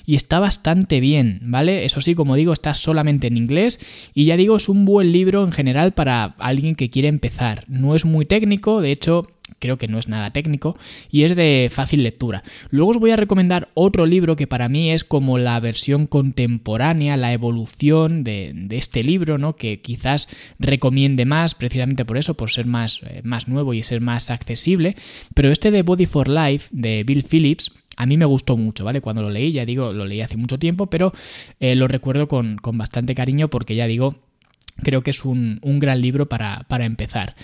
y 0.05 0.15
está 0.15 0.39
bastante 0.39 0.99
bien, 0.99 1.39
¿vale? 1.43 1.85
Eso 1.85 2.01
sí, 2.01 2.15
como 2.15 2.35
digo, 2.35 2.53
está 2.53 2.73
solamente 2.73 3.27
en 3.27 3.37
inglés 3.37 3.79
y 4.13 4.25
ya 4.25 4.37
digo, 4.37 4.57
es 4.57 4.69
un 4.69 4.85
buen 4.85 5.11
libro 5.11 5.43
en 5.43 5.51
general 5.51 5.93
para 5.93 6.35
alguien 6.39 6.75
que 6.75 6.89
quiere 6.89 7.07
empezar. 7.07 7.65
No 7.67 7.95
es 7.95 8.05
muy 8.05 8.25
técnico, 8.25 8.81
de 8.81 8.91
hecho 8.91 9.27
creo 9.59 9.77
que 9.77 9.88
no 9.88 10.00
es 10.00 10.07
nada 10.07 10.31
técnico 10.31 10.77
y 11.11 11.23
es 11.23 11.35
de 11.35 11.69
fácil 11.71 12.03
lectura. 12.03 12.44
Luego 12.69 12.91
os 12.91 12.97
voy 12.97 13.11
a 13.11 13.15
recomendar 13.15 13.69
otro 13.73 14.05
libro 14.05 14.35
que 14.35 14.47
para 14.47 14.69
mí 14.69 14.92
es 14.92 15.04
como 15.04 15.37
la 15.37 15.59
versión 15.59 16.07
contemporánea, 16.07 17.18
la 17.18 17.33
evolución 17.33 18.23
de, 18.23 18.68
este 18.71 19.04
libro, 19.04 19.37
¿no? 19.37 19.56
Que 19.56 19.81
quizás 19.81 20.28
recomiende 20.59 21.25
más, 21.25 21.56
precisamente 21.56 22.06
por 22.06 22.18
eso, 22.18 22.33
por 22.33 22.51
ser 22.51 22.66
más, 22.66 23.01
eh, 23.04 23.21
más 23.23 23.47
nuevo 23.47 23.73
y 23.73 23.83
ser 23.83 24.01
más 24.01 24.30
accesible. 24.31 24.95
Pero 25.33 25.51
este 25.51 25.71
de 25.71 25.83
Body 25.83 26.06
for 26.06 26.28
Life, 26.28 26.69
de 26.71 27.04
Bill 27.04 27.23
Phillips, 27.23 27.71
a 27.95 28.06
mí 28.06 28.18
me 28.18 28.25
gustó 28.25 28.57
mucho, 28.57 28.83
¿vale? 28.83 29.01
Cuando 29.01 29.21
lo 29.21 29.30
leí, 29.30 29.51
ya 29.51 29.66
digo, 29.66 29.94
lo 29.94 30.06
leí 30.06 30.21
hace 30.21 30.37
mucho 30.37 30.57
tiempo, 30.57 30.87
pero 30.87 31.13
eh, 31.59 31.75
lo 31.75 31.87
recuerdo 31.87 32.28
con, 32.28 32.57
con 32.57 32.78
bastante 32.78 33.13
cariño 33.13 33.49
porque 33.49 33.75
ya 33.75 33.87
digo, 33.87 34.16
creo 34.81 35.01
que 35.01 35.11
es 35.11 35.25
un, 35.25 35.59
gran 35.63 36.01
libro 36.01 36.27
para, 36.27 36.65
empezar. 36.80 37.35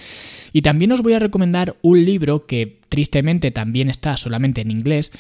Y 0.54 0.62
también 0.62 0.92
os 0.92 1.02
voy 1.02 1.14
a 1.14 1.20
recomendar 1.20 1.76
un 1.82 2.04
libro 2.04 2.42
que 2.42 2.80
tristemente 2.90 3.52
también 3.52 3.90
está 3.90 4.18
solamente 4.18 4.62
en 4.62 4.72
inglés, 4.72 5.12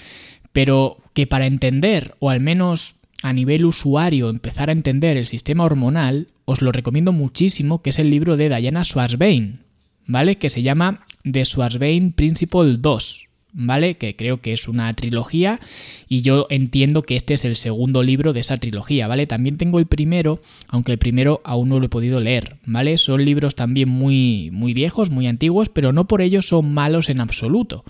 pero 0.53 0.97
que 1.13 1.27
para 1.27 1.45
entender, 1.45 2.15
o 2.19 2.29
al 2.29 2.41
menos 2.41 2.95
a 3.21 3.33
nivel 3.33 3.65
usuario, 3.65 4.29
empezar 4.29 4.69
a 4.69 4.73
entender 4.73 5.17
el 5.17 5.25
sistema 5.25 5.65
hormonal, 5.65 6.27
os 6.45 6.61
lo 6.61 6.71
recomiendo 6.71 7.11
muchísimo, 7.11 7.81
que 7.81 7.91
es 7.91 7.99
el 7.99 8.09
libro 8.09 8.37
de 8.37 8.49
Diana 8.49 8.83
Schwarzbein, 8.83 9.59
¿vale? 10.05 10.37
Que 10.37 10.49
se 10.49 10.63
llama 10.63 11.05
The 11.29 11.45
Schwarzbein 11.45 12.13
Principle 12.13 12.77
2. 12.79 13.28
¿Vale? 13.53 13.97
Que 13.97 14.15
creo 14.15 14.41
que 14.41 14.53
es 14.53 14.67
una 14.67 14.93
trilogía 14.93 15.59
y 16.07 16.21
yo 16.21 16.47
entiendo 16.49 17.03
que 17.03 17.15
este 17.15 17.33
es 17.33 17.45
el 17.45 17.55
segundo 17.55 18.03
libro 18.03 18.33
de 18.33 18.41
esa 18.41 18.57
trilogía, 18.57 19.07
¿vale? 19.07 19.27
También 19.27 19.57
tengo 19.57 19.79
el 19.79 19.85
primero, 19.85 20.41
aunque 20.67 20.91
el 20.91 20.97
primero 20.97 21.41
aún 21.43 21.69
no 21.69 21.79
lo 21.79 21.85
he 21.85 21.89
podido 21.89 22.19
leer, 22.19 22.57
¿vale? 22.65 22.97
Son 22.97 23.23
libros 23.23 23.55
también 23.55 23.89
muy, 23.89 24.49
muy 24.51 24.73
viejos, 24.73 25.09
muy 25.09 25.27
antiguos, 25.27 25.69
pero 25.69 25.93
no 25.93 26.07
por 26.07 26.21
ello 26.21 26.41
son 26.41 26.73
malos 26.73 27.09
en 27.09 27.21
absoluto. 27.21 27.83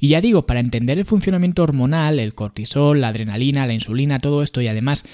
Y 0.00 0.08
ya 0.08 0.20
digo, 0.20 0.46
para 0.46 0.60
entender 0.60 0.98
el 0.98 1.04
funcionamiento 1.04 1.62
hormonal, 1.62 2.18
el 2.18 2.34
cortisol, 2.34 3.00
la 3.00 3.08
adrenalina, 3.08 3.66
la 3.66 3.74
insulina, 3.74 4.18
todo 4.18 4.42
esto 4.42 4.60
y 4.60 4.68
además 4.68 5.04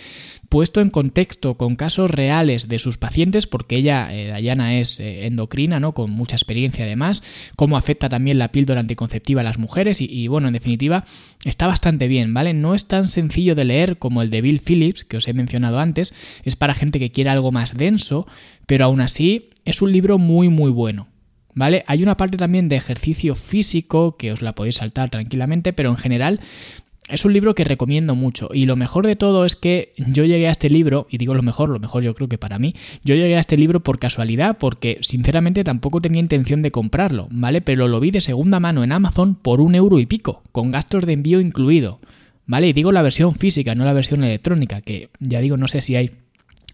puesto 0.50 0.80
en 0.80 0.90
contexto 0.90 1.56
con 1.56 1.76
casos 1.76 2.10
reales 2.10 2.68
de 2.68 2.80
sus 2.80 2.98
pacientes, 2.98 3.46
porque 3.46 3.76
ella, 3.76 4.12
eh, 4.12 4.26
Dayana, 4.26 4.78
es 4.78 4.98
eh, 4.98 5.26
endocrina, 5.26 5.78
¿no? 5.78 5.94
Con 5.94 6.10
mucha 6.10 6.34
experiencia 6.34 6.84
además, 6.84 7.22
cómo 7.56 7.78
afecta 7.78 8.08
también 8.08 8.38
la 8.38 8.50
píldora 8.52 8.80
anticonceptiva 8.80 9.40
a 9.40 9.44
las 9.44 9.58
mujeres 9.58 10.00
y, 10.00 10.26
bueno, 10.26 10.48
en 10.48 10.54
definitiva, 10.54 11.04
está 11.44 11.68
bastante 11.68 12.08
bien, 12.08 12.34
¿vale? 12.34 12.52
No 12.52 12.74
es 12.74 12.86
tan 12.86 13.06
sencillo 13.06 13.54
de 13.54 13.64
leer 13.64 13.98
como 13.98 14.22
el 14.22 14.30
de 14.30 14.42
Bill 14.42 14.60
Phillips, 14.60 15.04
que 15.04 15.18
os 15.18 15.28
he 15.28 15.32
mencionado 15.34 15.78
antes, 15.78 16.12
es 16.44 16.56
para 16.56 16.74
gente 16.74 16.98
que 16.98 17.12
quiere 17.12 17.30
algo 17.30 17.52
más 17.52 17.76
denso, 17.76 18.26
pero 18.66 18.86
aún 18.86 19.00
así 19.00 19.50
es 19.64 19.80
un 19.80 19.92
libro 19.92 20.18
muy, 20.18 20.48
muy 20.48 20.72
bueno. 20.72 21.06
¿vale? 21.54 21.84
Hay 21.86 22.02
una 22.02 22.16
parte 22.16 22.36
también 22.36 22.68
de 22.68 22.76
ejercicio 22.76 23.34
físico 23.34 24.16
que 24.16 24.32
os 24.32 24.42
la 24.42 24.54
podéis 24.54 24.76
saltar 24.76 25.10
tranquilamente, 25.10 25.72
pero 25.72 25.90
en 25.90 25.96
general 25.96 26.40
es 27.10 27.24
un 27.24 27.32
libro 27.32 27.54
que 27.54 27.64
recomiendo 27.64 28.14
mucho 28.14 28.48
y 28.52 28.66
lo 28.66 28.76
mejor 28.76 29.06
de 29.06 29.16
todo 29.16 29.44
es 29.44 29.56
que 29.56 29.92
yo 29.96 30.24
llegué 30.24 30.48
a 30.48 30.50
este 30.50 30.70
libro, 30.70 31.06
y 31.10 31.18
digo 31.18 31.34
lo 31.34 31.42
mejor, 31.42 31.68
lo 31.68 31.78
mejor 31.78 32.02
yo 32.02 32.14
creo 32.14 32.28
que 32.28 32.38
para 32.38 32.58
mí, 32.58 32.74
yo 33.04 33.14
llegué 33.14 33.36
a 33.36 33.40
este 33.40 33.56
libro 33.56 33.80
por 33.80 33.98
casualidad 33.98 34.58
porque 34.58 34.98
sinceramente 35.02 35.64
tampoco 35.64 36.00
tenía 36.00 36.20
intención 36.20 36.62
de 36.62 36.70
comprarlo, 36.70 37.28
¿vale? 37.30 37.60
Pero 37.60 37.88
lo 37.88 38.00
vi 38.00 38.10
de 38.10 38.20
segunda 38.20 38.60
mano 38.60 38.84
en 38.84 38.92
Amazon 38.92 39.34
por 39.34 39.60
un 39.60 39.74
euro 39.74 39.98
y 39.98 40.06
pico, 40.06 40.42
con 40.52 40.70
gastos 40.70 41.04
de 41.04 41.12
envío 41.12 41.40
incluido, 41.40 42.00
¿vale? 42.46 42.68
Y 42.68 42.72
digo 42.72 42.92
la 42.92 43.02
versión 43.02 43.34
física, 43.34 43.74
no 43.74 43.84
la 43.84 43.92
versión 43.92 44.24
electrónica, 44.24 44.80
que 44.80 45.10
ya 45.18 45.40
digo, 45.40 45.56
no 45.56 45.68
sé 45.68 45.82
si 45.82 45.96
hay 45.96 46.10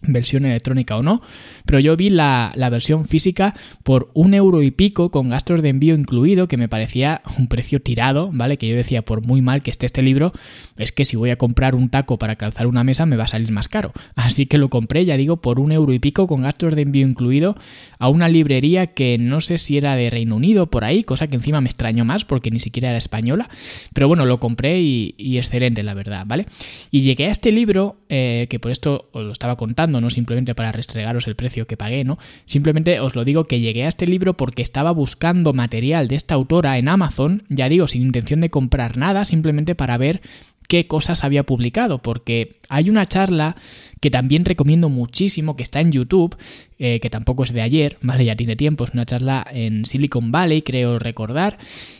versión 0.01 0.45
electrónica 0.45 0.97
o 0.97 1.03
no, 1.03 1.21
pero 1.65 1.79
yo 1.79 1.95
vi 1.95 2.09
la, 2.09 2.53
versión 2.71 3.05
física 3.05 3.55
por 3.83 4.09
un 4.13 4.33
euro 4.33 4.61
y 4.61 4.71
pico 4.71 5.09
con 5.09 5.29
gastos 5.29 5.61
de 5.61 5.69
envío 5.69 5.95
incluido, 5.95 6.47
que 6.47 6.57
me 6.57 6.67
parecía 6.67 7.21
un 7.37 7.47
precio 7.47 7.81
tirado, 7.81 8.29
¿vale? 8.33 8.57
Que 8.57 8.67
yo 8.67 8.75
decía, 8.75 9.03
por 9.03 9.21
muy 9.21 9.41
mal 9.41 9.61
que 9.61 9.71
esté 9.71 9.85
este 9.85 10.01
libro, 10.01 10.33
es 10.77 10.91
que 10.91 11.05
si 11.05 11.15
voy 11.15 11.29
a 11.29 11.37
comprar 11.37 11.75
un 11.75 11.89
taco 11.89 12.17
para 12.19 12.35
calzar 12.35 12.67
una 12.67 12.83
mesa 12.83 13.05
me 13.05 13.15
va 13.15 13.23
a 13.23 13.27
salir 13.27 13.51
más 13.51 13.67
caro. 13.67 13.93
Así 14.15 14.45
que 14.45 14.57
lo 14.57 14.69
compré, 14.69 15.05
ya 15.05 15.17
digo, 15.17 15.37
por 15.37 15.59
un 15.59 15.71
euro 15.71 15.93
y 15.93 15.99
pico 15.99 16.27
con 16.27 16.41
gastos 16.41 16.75
de 16.75 16.81
envío 16.81 17.07
incluido 17.07 17.55
a 17.99 18.09
una 18.09 18.29
librería 18.29 18.87
que 18.87 19.17
no 19.17 19.41
sé 19.41 19.57
si 19.57 19.77
era 19.77 19.95
de 19.95 20.09
Reino 20.09 20.35
Unido 20.35 20.67
por 20.67 20.83
ahí, 20.83 21.03
cosa 21.03 21.27
que 21.27 21.35
encima 21.35 21.61
me 21.61 21.67
extrañó 21.67 22.05
más 22.05 22.25
porque 22.25 22.51
ni 22.51 22.59
siquiera 22.59 22.89
era 22.89 22.97
española, 22.97 23.49
pero 23.93 24.07
bueno, 24.07 24.25
lo 24.25 24.39
compré 24.39 24.79
y, 24.79 25.37
excelente, 25.37 25.83
la 25.83 25.93
verdad, 25.93 26.23
¿vale? 26.25 26.45
Y 26.91 27.01
llegué 27.01 27.25
a 27.25 27.31
este 27.31 27.51
libro, 27.51 27.97
eh, 28.09 28.47
que 28.49 28.59
por 28.59 28.71
esto 28.71 29.09
os 29.11 29.23
lo 29.23 29.31
estaba 29.31 29.55
contando, 29.55 29.86
no 29.87 30.09
simplemente 30.09 30.55
para 30.55 30.71
restregaros 30.71 31.27
el 31.27 31.35
precio 31.35 31.65
que 31.65 31.77
pagué, 31.77 32.03
¿no? 32.03 32.17
Simplemente 32.45 32.99
os 32.99 33.15
lo 33.15 33.25
digo 33.25 33.45
que 33.45 33.59
llegué 33.59 33.85
a 33.85 33.87
este 33.87 34.07
libro 34.07 34.35
porque 34.35 34.61
estaba 34.61 34.91
buscando 34.91 35.53
material 35.53 36.07
de 36.07 36.15
esta 36.15 36.35
autora 36.35 36.77
en 36.77 36.89
Amazon, 36.89 37.43
ya 37.49 37.69
digo, 37.69 37.87
sin 37.87 38.03
intención 38.03 38.41
de 38.41 38.49
comprar 38.49 38.97
nada, 38.97 39.25
simplemente 39.25 39.75
para 39.75 39.97
ver 39.97 40.21
qué 40.67 40.87
cosas 40.87 41.23
había 41.23 41.43
publicado, 41.43 42.01
porque 42.01 42.59
hay 42.69 42.89
una 42.89 43.05
charla 43.05 43.55
que 44.01 44.11
también 44.11 44.45
recomiendo 44.45 44.89
muchísimo, 44.89 45.55
que 45.55 45.63
está 45.63 45.79
en 45.79 45.91
YouTube, 45.91 46.37
eh, 46.77 46.99
que 46.99 47.09
tampoco 47.09 47.43
es 47.43 47.53
de 47.53 47.61
ayer, 47.61 47.97
¿vale? 48.01 48.25
Ya 48.25 48.35
tiene 48.35 48.55
tiempo, 48.55 48.83
es 48.83 48.91
una 48.93 49.05
charla 49.05 49.45
en 49.51 49.85
Silicon 49.85 50.31
Valley, 50.31 50.61
creo 50.61 50.99
recordar, 50.99 51.57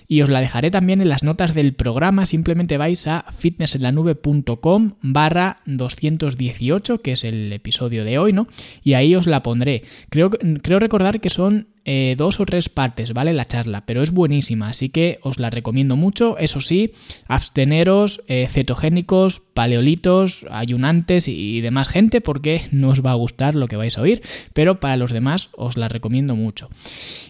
y 0.07 0.21
os 0.21 0.29
la 0.29 0.41
dejaré 0.41 0.69
también 0.69 1.01
en 1.01 1.09
las 1.09 1.23
notas 1.23 1.53
del 1.55 1.73
programa, 1.73 2.25
simplemente 2.25 2.77
vais 2.77 3.07
a 3.07 3.25
fitnessenlanube.com 3.35 4.91
barra 5.01 5.61
218, 5.65 7.01
que 7.01 7.13
es 7.13 7.23
el 7.23 7.51
episodio 7.53 8.03
de 8.05 8.19
hoy, 8.19 8.33
¿no? 8.33 8.47
Y 8.83 8.93
ahí 8.93 9.15
os 9.15 9.27
la 9.27 9.41
pondré. 9.41 9.83
Creo, 10.09 10.29
creo 10.29 10.79
recordar 10.79 11.19
que 11.21 11.29
son 11.29 11.69
eh, 11.89 12.15
dos 12.17 12.41
o 12.41 12.45
tres 12.45 12.67
partes, 12.67 13.13
¿vale? 13.13 13.31
La 13.31 13.45
charla, 13.45 13.85
pero 13.85 14.03
es 14.03 14.11
buenísima, 14.11 14.67
así 14.67 14.89
que 14.89 15.19
os 15.21 15.39
la 15.39 15.49
recomiendo 15.49 15.95
mucho. 15.95 16.37
Eso 16.37 16.59
sí, 16.59 16.91
absteneros, 17.27 18.21
eh, 18.27 18.49
cetogénicos, 18.51 19.39
paleolitos, 19.39 20.45
ayunantes 20.51 21.29
y 21.29 21.61
demás 21.61 21.87
gente, 21.87 22.19
porque 22.19 22.63
no 22.73 22.89
os 22.89 23.05
va 23.05 23.11
a 23.11 23.15
gustar 23.15 23.55
lo 23.55 23.69
que 23.69 23.77
vais 23.77 23.97
a 23.97 24.01
oír, 24.01 24.21
pero 24.51 24.81
para 24.81 24.97
los 24.97 25.13
demás 25.13 25.47
os 25.53 25.77
la 25.77 25.87
recomiendo 25.87 26.35
mucho. 26.35 26.69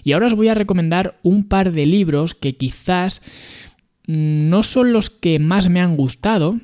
Y 0.03 0.13
ahora 0.13 0.25
os 0.25 0.33
voy 0.33 0.47
a 0.47 0.55
recomendar 0.55 1.19
un 1.21 1.47
par 1.47 1.71
de 1.71 1.85
libros 1.85 2.33
que 2.33 2.57
quizás 2.57 3.21
mm, 4.07 4.49
no 4.49 4.63
son 4.63 4.91
los 4.91 5.11
que 5.11 5.37
más 5.37 5.69
me 5.69 5.81
han 5.81 5.95
gustado, 5.95 6.59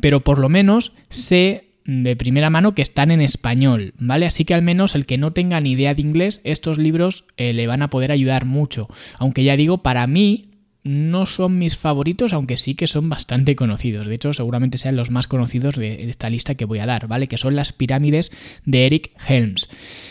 pero 0.00 0.24
por 0.24 0.40
lo 0.40 0.48
menos 0.48 0.90
sé 1.08 1.71
de 1.84 2.16
primera 2.16 2.50
mano 2.50 2.74
que 2.74 2.82
están 2.82 3.10
en 3.10 3.20
español, 3.20 3.94
¿vale? 3.98 4.26
Así 4.26 4.44
que 4.44 4.54
al 4.54 4.62
menos 4.62 4.94
el 4.94 5.06
que 5.06 5.18
no 5.18 5.32
tenga 5.32 5.60
ni 5.60 5.72
idea 5.72 5.94
de 5.94 6.02
inglés, 6.02 6.40
estos 6.44 6.78
libros 6.78 7.24
eh, 7.36 7.52
le 7.52 7.66
van 7.66 7.82
a 7.82 7.90
poder 7.90 8.12
ayudar 8.12 8.44
mucho. 8.44 8.88
Aunque 9.18 9.44
ya 9.44 9.56
digo, 9.56 9.82
para 9.82 10.06
mí 10.06 10.48
no 10.84 11.26
son 11.26 11.58
mis 11.58 11.76
favoritos, 11.76 12.32
aunque 12.32 12.56
sí 12.56 12.74
que 12.74 12.86
son 12.86 13.08
bastante 13.08 13.54
conocidos. 13.54 14.06
De 14.06 14.14
hecho, 14.14 14.34
seguramente 14.34 14.78
sean 14.78 14.96
los 14.96 15.10
más 15.10 15.26
conocidos 15.26 15.76
de 15.76 16.08
esta 16.08 16.28
lista 16.28 16.54
que 16.54 16.64
voy 16.64 16.80
a 16.80 16.86
dar, 16.86 17.06
¿vale? 17.06 17.28
Que 17.28 17.38
son 17.38 17.54
las 17.54 17.72
pirámides 17.72 18.32
de 18.64 18.86
Eric 18.86 19.12
Helms, 19.28 19.68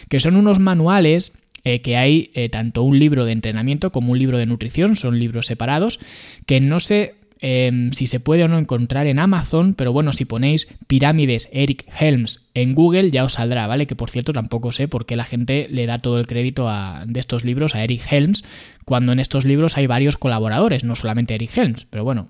que 0.10 0.20
son 0.20 0.36
unos 0.36 0.60
manuales 0.60 1.34
eh, 1.64 1.82
que 1.82 1.98
hay 1.98 2.32
eh, 2.34 2.50
tanto 2.50 2.84
un 2.84 2.98
libro 2.98 3.26
de 3.26 3.34
entrenamiento 3.34 3.92
como 3.92 4.14
un 4.14 4.20
libro 4.20 4.38
de 4.38 4.46
nutrición, 4.46 4.96
son 4.96 5.20
libros 5.20 5.46
separados, 5.46 6.00
que 6.46 6.60
no 6.60 6.80
sé 6.80 7.16
Em, 7.42 7.92
si 7.92 8.06
se 8.06 8.20
puede 8.20 8.44
o 8.44 8.48
no 8.48 8.60
encontrar 8.60 9.08
en 9.08 9.18
Amazon, 9.18 9.74
pero 9.74 9.92
bueno, 9.92 10.14
si 10.14 10.26
ponéis 10.26 10.68
pirámides 10.88 11.50
Eric 11.52 11.86
Helms 12.00 12.48
en 12.54 12.76
Google 12.76 13.12
ya 13.12 13.24
os 13.24 13.34
saldrá, 13.34 13.66
¿vale? 13.68 13.88
Que 13.88 13.96
por 13.96 14.10
cierto 14.10 14.34
tampoco 14.34 14.72
sé 14.72 14.88
por 14.88 15.06
qué 15.06 15.16
la 15.16 15.26
gente 15.26 15.68
le 15.70 15.86
da 15.86 16.00
todo 16.00 16.20
el 16.20 16.28
crédito 16.28 16.68
a, 16.68 17.04
de 17.08 17.20
estos 17.20 17.46
libros 17.46 17.76
a 17.76 17.84
Eric 17.84 18.02
Helms, 18.12 18.44
cuando 18.84 19.14
en 19.14 19.20
estos 19.20 19.46
libros 19.46 19.78
hay 19.78 19.88
varios 19.88 20.18
colaboradores, 20.18 20.84
no 20.84 20.96
solamente 20.96 21.36
Eric 21.36 21.58
Helms, 21.58 21.86
pero 21.90 22.04
bueno, 22.04 22.28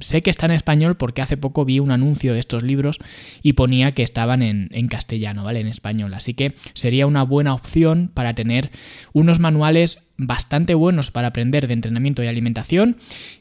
sé 0.00 0.22
que 0.22 0.30
está 0.30 0.46
en 0.46 0.52
español 0.52 0.96
porque 0.96 1.20
hace 1.20 1.36
poco 1.36 1.64
vi 1.64 1.80
un 1.80 1.90
anuncio 1.90 2.32
de 2.32 2.40
estos 2.40 2.62
libros 2.62 2.98
y 3.42 3.52
ponía 3.52 3.92
que 3.92 4.02
estaban 4.02 4.42
en, 4.42 4.68
en 4.72 4.88
castellano, 4.88 5.44
¿vale? 5.44 5.60
En 5.60 5.66
español, 5.66 6.14
así 6.14 6.34
que 6.34 6.54
sería 6.72 7.06
una 7.06 7.22
buena 7.22 7.54
opción 7.54 8.10
para 8.14 8.34
tener 8.34 8.70
unos 9.12 9.38
manuales 9.38 9.98
bastante 10.16 10.74
buenos 10.74 11.10
para 11.10 11.28
aprender 11.28 11.66
de 11.66 11.74
entrenamiento 11.74 12.22
y 12.22 12.26
alimentación 12.26 12.96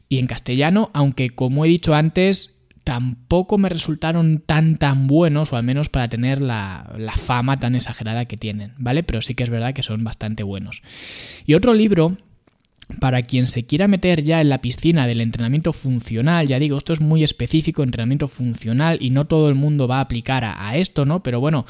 y 0.09 0.17
en 0.17 0.27
castellano, 0.27 0.89
aunque 0.93 1.29
como 1.29 1.63
he 1.63 1.69
dicho 1.69 1.93
antes, 1.93 2.60
tampoco 2.83 3.57
me 3.57 3.69
resultaron 3.69 4.39
tan 4.45 4.77
tan 4.77 5.07
buenos, 5.07 5.53
o 5.53 5.57
al 5.57 5.63
menos 5.63 5.89
para 5.89 6.09
tener 6.09 6.41
la, 6.41 6.93
la, 6.97 7.13
fama 7.13 7.57
tan 7.57 7.75
exagerada 7.75 8.25
que 8.25 8.37
tienen, 8.37 8.73
¿vale? 8.77 9.03
Pero 9.03 9.21
sí 9.21 9.35
que 9.35 9.43
es 9.43 9.49
verdad 9.49 9.73
que 9.73 9.83
son 9.83 10.03
bastante 10.03 10.43
buenos. 10.43 10.81
Y 11.45 11.53
otro 11.53 11.73
libro, 11.73 12.17
para 12.99 13.21
quien 13.21 13.47
se 13.47 13.65
quiera 13.65 13.87
meter 13.87 14.23
ya 14.23 14.41
en 14.41 14.49
la 14.49 14.61
piscina 14.61 15.07
del 15.07 15.21
entrenamiento 15.21 15.73
funcional, 15.73 16.47
ya 16.47 16.59
digo, 16.59 16.77
esto 16.77 16.93
es 16.93 17.01
muy 17.01 17.23
específico, 17.23 17.83
entrenamiento 17.83 18.27
funcional, 18.27 18.97
y 19.01 19.11
no 19.11 19.25
todo 19.25 19.49
el 19.49 19.55
mundo 19.55 19.87
va 19.87 19.97
a 19.97 20.01
aplicar 20.01 20.43
a, 20.43 20.67
a 20.67 20.77
esto, 20.77 21.05
¿no? 21.05 21.23
Pero 21.23 21.39
bueno, 21.39 21.65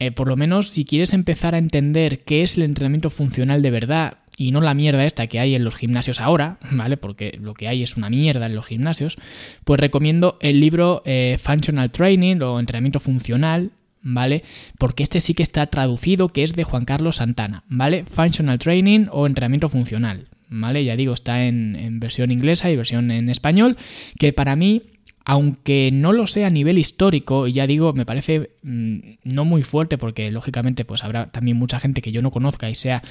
eh, 0.00 0.12
por 0.12 0.28
lo 0.28 0.36
menos 0.36 0.68
si 0.68 0.86
quieres 0.86 1.12
empezar 1.12 1.54
a 1.54 1.58
entender 1.58 2.20
qué 2.24 2.42
es 2.42 2.56
el 2.56 2.62
entrenamiento 2.62 3.10
funcional 3.10 3.60
de 3.60 3.70
verdad 3.70 4.14
y 4.36 4.52
no 4.52 4.60
la 4.60 4.74
mierda 4.74 5.04
esta 5.04 5.26
que 5.26 5.40
hay 5.40 5.54
en 5.54 5.64
los 5.64 5.76
gimnasios 5.76 6.20
ahora, 6.20 6.58
¿vale? 6.70 6.96
Porque 6.96 7.38
lo 7.40 7.54
que 7.54 7.68
hay 7.68 7.82
es 7.82 7.96
una 7.96 8.10
mierda 8.10 8.46
en 8.46 8.54
los 8.54 8.66
gimnasios, 8.66 9.16
pues 9.64 9.80
recomiendo 9.80 10.38
el 10.40 10.60
libro 10.60 11.02
eh, 11.04 11.38
Functional 11.42 11.90
Training 11.90 12.40
o 12.40 12.58
Entrenamiento 12.58 13.00
Funcional, 13.00 13.70
¿vale? 14.02 14.42
Porque 14.78 15.02
este 15.02 15.20
sí 15.20 15.34
que 15.34 15.42
está 15.42 15.66
traducido, 15.66 16.30
que 16.30 16.42
es 16.42 16.54
de 16.54 16.64
Juan 16.64 16.84
Carlos 16.84 17.16
Santana, 17.16 17.64
¿vale? 17.68 18.04
Functional 18.04 18.58
Training 18.58 19.06
o 19.10 19.26
Entrenamiento 19.26 19.68
Funcional, 19.68 20.28
¿vale? 20.48 20.84
Ya 20.84 20.96
digo, 20.96 21.14
está 21.14 21.44
en, 21.44 21.76
en 21.76 22.00
versión 22.00 22.30
inglesa 22.30 22.70
y 22.70 22.76
versión 22.76 23.10
en 23.10 23.28
español, 23.28 23.76
que 24.18 24.32
para 24.32 24.56
mí 24.56 24.82
aunque 25.24 25.90
no 25.92 26.12
lo 26.12 26.26
sea 26.26 26.46
a 26.46 26.50
nivel 26.50 26.78
histórico, 26.78 27.46
y 27.46 27.52
ya 27.52 27.66
digo, 27.66 27.92
me 27.92 28.06
parece 28.06 28.50
mm, 28.62 28.98
no 29.24 29.44
muy 29.44 29.62
fuerte 29.62 29.98
porque 29.98 30.30
lógicamente 30.30 30.84
pues 30.84 31.04
habrá 31.04 31.26
también 31.30 31.56
mucha 31.56 31.78
gente 31.78 32.02
que 32.02 32.12
yo 32.12 32.22
no 32.22 32.30
conozca 32.30 32.70
y 32.70 32.74
sea 32.74 33.02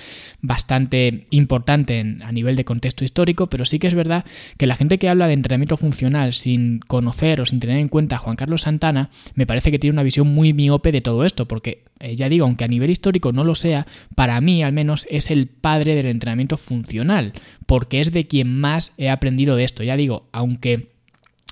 bastante 0.41 1.25
importante 1.29 1.99
a 2.23 2.31
nivel 2.31 2.55
de 2.55 2.65
contexto 2.65 3.03
histórico, 3.03 3.47
pero 3.47 3.65
sí 3.65 3.79
que 3.79 3.87
es 3.87 3.93
verdad 3.93 4.25
que 4.57 4.67
la 4.67 4.75
gente 4.75 4.97
que 4.97 5.09
habla 5.09 5.27
de 5.27 5.33
entrenamiento 5.33 5.77
funcional 5.77 6.33
sin 6.33 6.79
conocer 6.79 7.41
o 7.41 7.45
sin 7.45 7.59
tener 7.59 7.77
en 7.77 7.89
cuenta 7.89 8.15
a 8.15 8.19
Juan 8.19 8.35
Carlos 8.35 8.63
Santana, 8.63 9.11
me 9.35 9.45
parece 9.45 9.71
que 9.71 9.79
tiene 9.79 9.93
una 9.93 10.03
visión 10.03 10.27
muy 10.27 10.53
miope 10.53 10.91
de 10.91 11.01
todo 11.01 11.25
esto, 11.25 11.47
porque 11.47 11.83
eh, 11.99 12.15
ya 12.15 12.29
digo, 12.29 12.45
aunque 12.45 12.63
a 12.63 12.67
nivel 12.67 12.89
histórico 12.89 13.31
no 13.31 13.43
lo 13.43 13.55
sea, 13.55 13.85
para 14.15 14.39
mí 14.41 14.63
al 14.63 14.73
menos 14.73 15.05
es 15.09 15.31
el 15.31 15.47
padre 15.47 15.95
del 15.95 16.07
entrenamiento 16.07 16.57
funcional, 16.57 17.33
porque 17.65 18.01
es 18.01 18.11
de 18.11 18.27
quien 18.27 18.59
más 18.59 18.93
he 18.97 19.09
aprendido 19.09 19.55
de 19.55 19.63
esto, 19.63 19.83
ya 19.83 19.95
digo, 19.95 20.27
aunque 20.31 20.98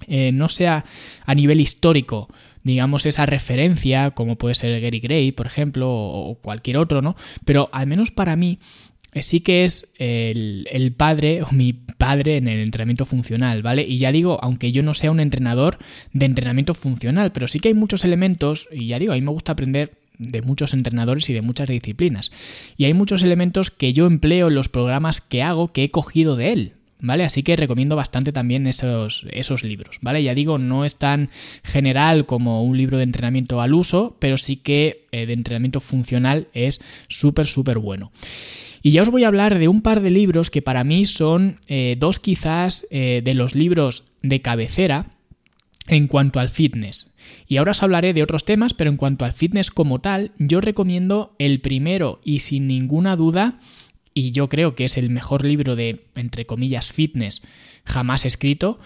eh, 0.06 0.32
no 0.32 0.50
sea 0.50 0.86
a 1.26 1.36
nivel 1.36 1.60
histórico, 1.60 2.30
digamos, 2.64 3.06
esa 3.06 3.26
referencia, 3.26 4.12
como 4.12 4.38
puede 4.38 4.56
ser 4.56 4.80
Gary 4.80 5.00
Gray, 5.00 5.32
por 5.32 5.48
ejemplo, 5.48 5.90
o 5.90 6.36
cualquier 6.36 6.78
otro, 6.78 7.02
¿no? 7.02 7.16
Pero 7.46 7.70
al 7.72 7.88
menos 7.88 8.12
para 8.12 8.36
mí 8.36 8.60
eh, 9.14 9.22
sí 9.22 9.40
que 9.40 9.64
es 9.66 9.92
el, 9.98 10.68
el, 10.72 10.92
padre 10.92 11.42
o 11.42 11.52
mi 11.52 11.74
padre 11.74 12.38
en 12.38 12.48
el 12.48 12.60
entrenamiento 12.60 13.06
funcional, 13.06 13.64
¿vale? 13.64 13.84
Y 13.84 13.98
ya 13.98 14.12
digo, 14.12 14.38
aunque 14.42 14.72
yo 14.72 14.84
no 14.84 14.94
sea 14.94 15.12
un 15.12 15.20
entrenador 15.20 15.80
de 16.14 16.26
entrenamiento 16.26 16.74
funcional, 16.74 17.32
pero 17.32 17.48
sí 17.48 17.60
que 17.60 17.70
hay 17.70 17.74
muchos 17.74 18.04
elementos, 18.04 18.68
y 18.72 18.88
ya 18.88 19.00
digo, 19.00 19.14
a 19.14 19.16
mí 19.16 19.22
me 19.22 19.32
gusta 19.32 19.54
aprender 19.54 19.98
de 20.18 20.42
muchos 20.42 20.74
entrenadores 20.74 21.30
y 21.30 21.34
de 21.34 21.42
muchas 21.42 21.68
disciplinas. 21.68 22.32
Y 22.76 22.86
hay 22.86 22.94
muchos 22.94 23.24
elementos 23.24 23.72
que 23.72 23.94
yo 23.94 24.08
empleo 24.08 24.48
en 24.48 24.56
los 24.56 24.70
programas 24.70 25.22
que 25.22 25.44
hago 25.44 25.72
que 25.72 25.84
he 25.84 25.92
cogido 25.92 26.36
de 26.36 26.54
él, 26.54 26.74
¿vale? 27.00 27.24
Así 27.24 27.44
que 27.44 27.56
recomiendo 27.56 27.96
bastante 27.96 28.32
también 28.32 28.68
esos, 28.68 29.26
esos 29.32 29.64
libros, 29.64 29.98
¿vale? 30.02 30.24
Ya 30.24 30.34
digo, 30.34 30.58
no 30.58 30.86
es 30.86 30.96
tan 30.96 31.30
general 31.64 32.26
como 32.26 32.64
un 32.64 32.78
libro 32.78 32.98
de 32.98 33.04
entrenamiento 33.04 33.62
al 33.62 33.74
uso, 33.74 34.18
pero 34.20 34.38
sí 34.38 34.58
que 34.58 35.08
eh, 35.12 35.26
de 35.26 35.34
entrenamiento 35.34 35.80
funcional 35.80 36.48
es 36.54 36.82
súper, 37.08 37.48
súper 37.48 37.78
bueno. 37.78 38.12
Y 38.82 38.92
ya 38.92 39.02
os 39.02 39.10
voy 39.10 39.24
a 39.24 39.28
hablar 39.28 39.58
de 39.60 39.68
un 39.68 39.82
par 39.82 40.02
de 40.02 40.12
libros 40.12 40.50
que 40.50 40.62
para 40.62 40.84
mí 40.84 41.06
son 41.06 41.60
eh, 41.68 41.96
dos 42.00 42.20
quizás 42.20 42.88
eh, 42.90 43.22
de 43.24 43.34
los 43.34 43.56
libros 43.56 44.04
de 44.22 44.42
cabecera 44.42 45.08
en 45.88 46.08
cuanto 46.08 46.40
al 46.40 46.50
fitness. 46.50 47.12
Y 47.48 47.58
ahora 47.58 47.72
os 47.72 47.84
hablaré 47.84 48.14
de 48.14 48.24
otros 48.24 48.46
temas, 48.46 48.74
pero 48.74 48.90
en 48.90 48.98
cuanto 48.98 49.26
al 49.26 49.34
fitness 49.34 49.72
como 49.72 50.00
tal, 50.00 50.32
yo 50.38 50.62
recomiendo 50.62 51.36
el 51.40 51.60
primero 51.60 52.22
y 52.24 52.40
sin 52.40 52.68
ninguna 52.68 53.16
duda 53.16 53.60
y 54.18 54.32
yo 54.32 54.50
creo 54.50 54.74
que 54.74 54.86
es 54.86 54.98
el 54.98 55.12
mejor 55.12 55.46
libro 55.46 55.76
de, 55.76 56.06
entre 56.16 56.48
comillas, 56.48 56.92
fitness 56.92 57.44
jamás 57.86 58.26
escrito, 58.26 58.80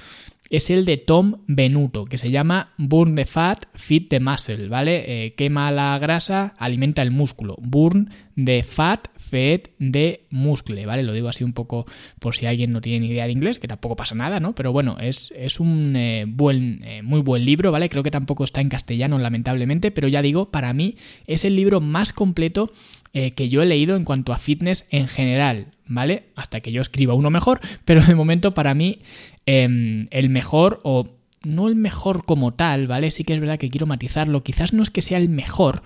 es 0.51 0.69
el 0.69 0.83
de 0.83 0.97
Tom 0.97 1.37
Benuto, 1.47 2.03
que 2.03 2.17
se 2.17 2.29
llama 2.29 2.73
Burn 2.77 3.15
the 3.15 3.23
Fat, 3.23 3.67
Fit 3.73 4.09
the 4.09 4.19
Muscle, 4.19 4.67
¿vale? 4.67 5.25
Eh, 5.25 5.33
quema 5.33 5.71
la 5.71 5.97
grasa, 5.97 6.55
alimenta 6.59 7.01
el 7.01 7.09
músculo. 7.09 7.55
Burn 7.61 8.09
the 8.35 8.61
Fat, 8.61 9.07
Feed 9.17 9.61
the 9.79 10.25
Muscle, 10.29 10.85
¿vale? 10.85 11.03
Lo 11.03 11.13
digo 11.13 11.29
así 11.29 11.45
un 11.45 11.53
poco 11.53 11.85
por 12.19 12.35
si 12.35 12.47
alguien 12.47 12.73
no 12.73 12.81
tiene 12.81 12.99
ni 12.99 13.13
idea 13.13 13.27
de 13.27 13.31
inglés, 13.31 13.59
que 13.59 13.69
tampoco 13.69 13.95
pasa 13.95 14.13
nada, 14.13 14.41
¿no? 14.41 14.53
Pero 14.53 14.73
bueno, 14.73 14.97
es, 14.99 15.33
es 15.37 15.61
un 15.61 15.95
eh, 15.95 16.25
buen, 16.27 16.83
eh, 16.83 17.01
muy 17.01 17.21
buen 17.21 17.45
libro, 17.45 17.71
¿vale? 17.71 17.87
Creo 17.87 18.03
que 18.03 18.11
tampoco 18.11 18.43
está 18.43 18.59
en 18.59 18.67
castellano, 18.67 19.17
lamentablemente, 19.19 19.89
pero 19.89 20.09
ya 20.09 20.21
digo, 20.21 20.51
para 20.51 20.73
mí 20.73 20.97
es 21.27 21.45
el 21.45 21.55
libro 21.55 21.79
más 21.79 22.11
completo 22.11 22.69
que 23.13 23.49
yo 23.49 23.61
he 23.61 23.65
leído 23.65 23.97
en 23.97 24.05
cuanto 24.05 24.31
a 24.31 24.37
fitness 24.37 24.87
en 24.89 25.09
general, 25.09 25.67
¿vale? 25.85 26.27
Hasta 26.35 26.61
que 26.61 26.71
yo 26.71 26.81
escriba 26.81 27.13
uno 27.13 27.29
mejor, 27.29 27.59
pero 27.85 28.01
de 28.05 28.15
momento 28.15 28.53
para 28.53 28.73
mí 28.73 28.99
Em, 29.45 30.07
el 30.11 30.29
mejor 30.29 30.79
o 30.83 31.09
no 31.43 31.67
el 31.67 31.75
mejor 31.75 32.25
como 32.25 32.53
tal, 32.53 32.87
¿vale? 32.87 33.11
Sí 33.11 33.23
que 33.23 33.33
es 33.33 33.39
verdad 33.39 33.57
que 33.57 33.69
quiero 33.69 33.87
matizarlo, 33.87 34.43
quizás 34.43 34.73
no 34.73 34.83
es 34.83 34.91
que 34.91 35.01
sea 35.01 35.17
el 35.17 35.29
mejor, 35.29 35.81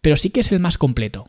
pero 0.00 0.16
sí 0.16 0.30
que 0.30 0.40
es 0.40 0.52
el 0.52 0.60
más 0.60 0.78
completo. 0.78 1.28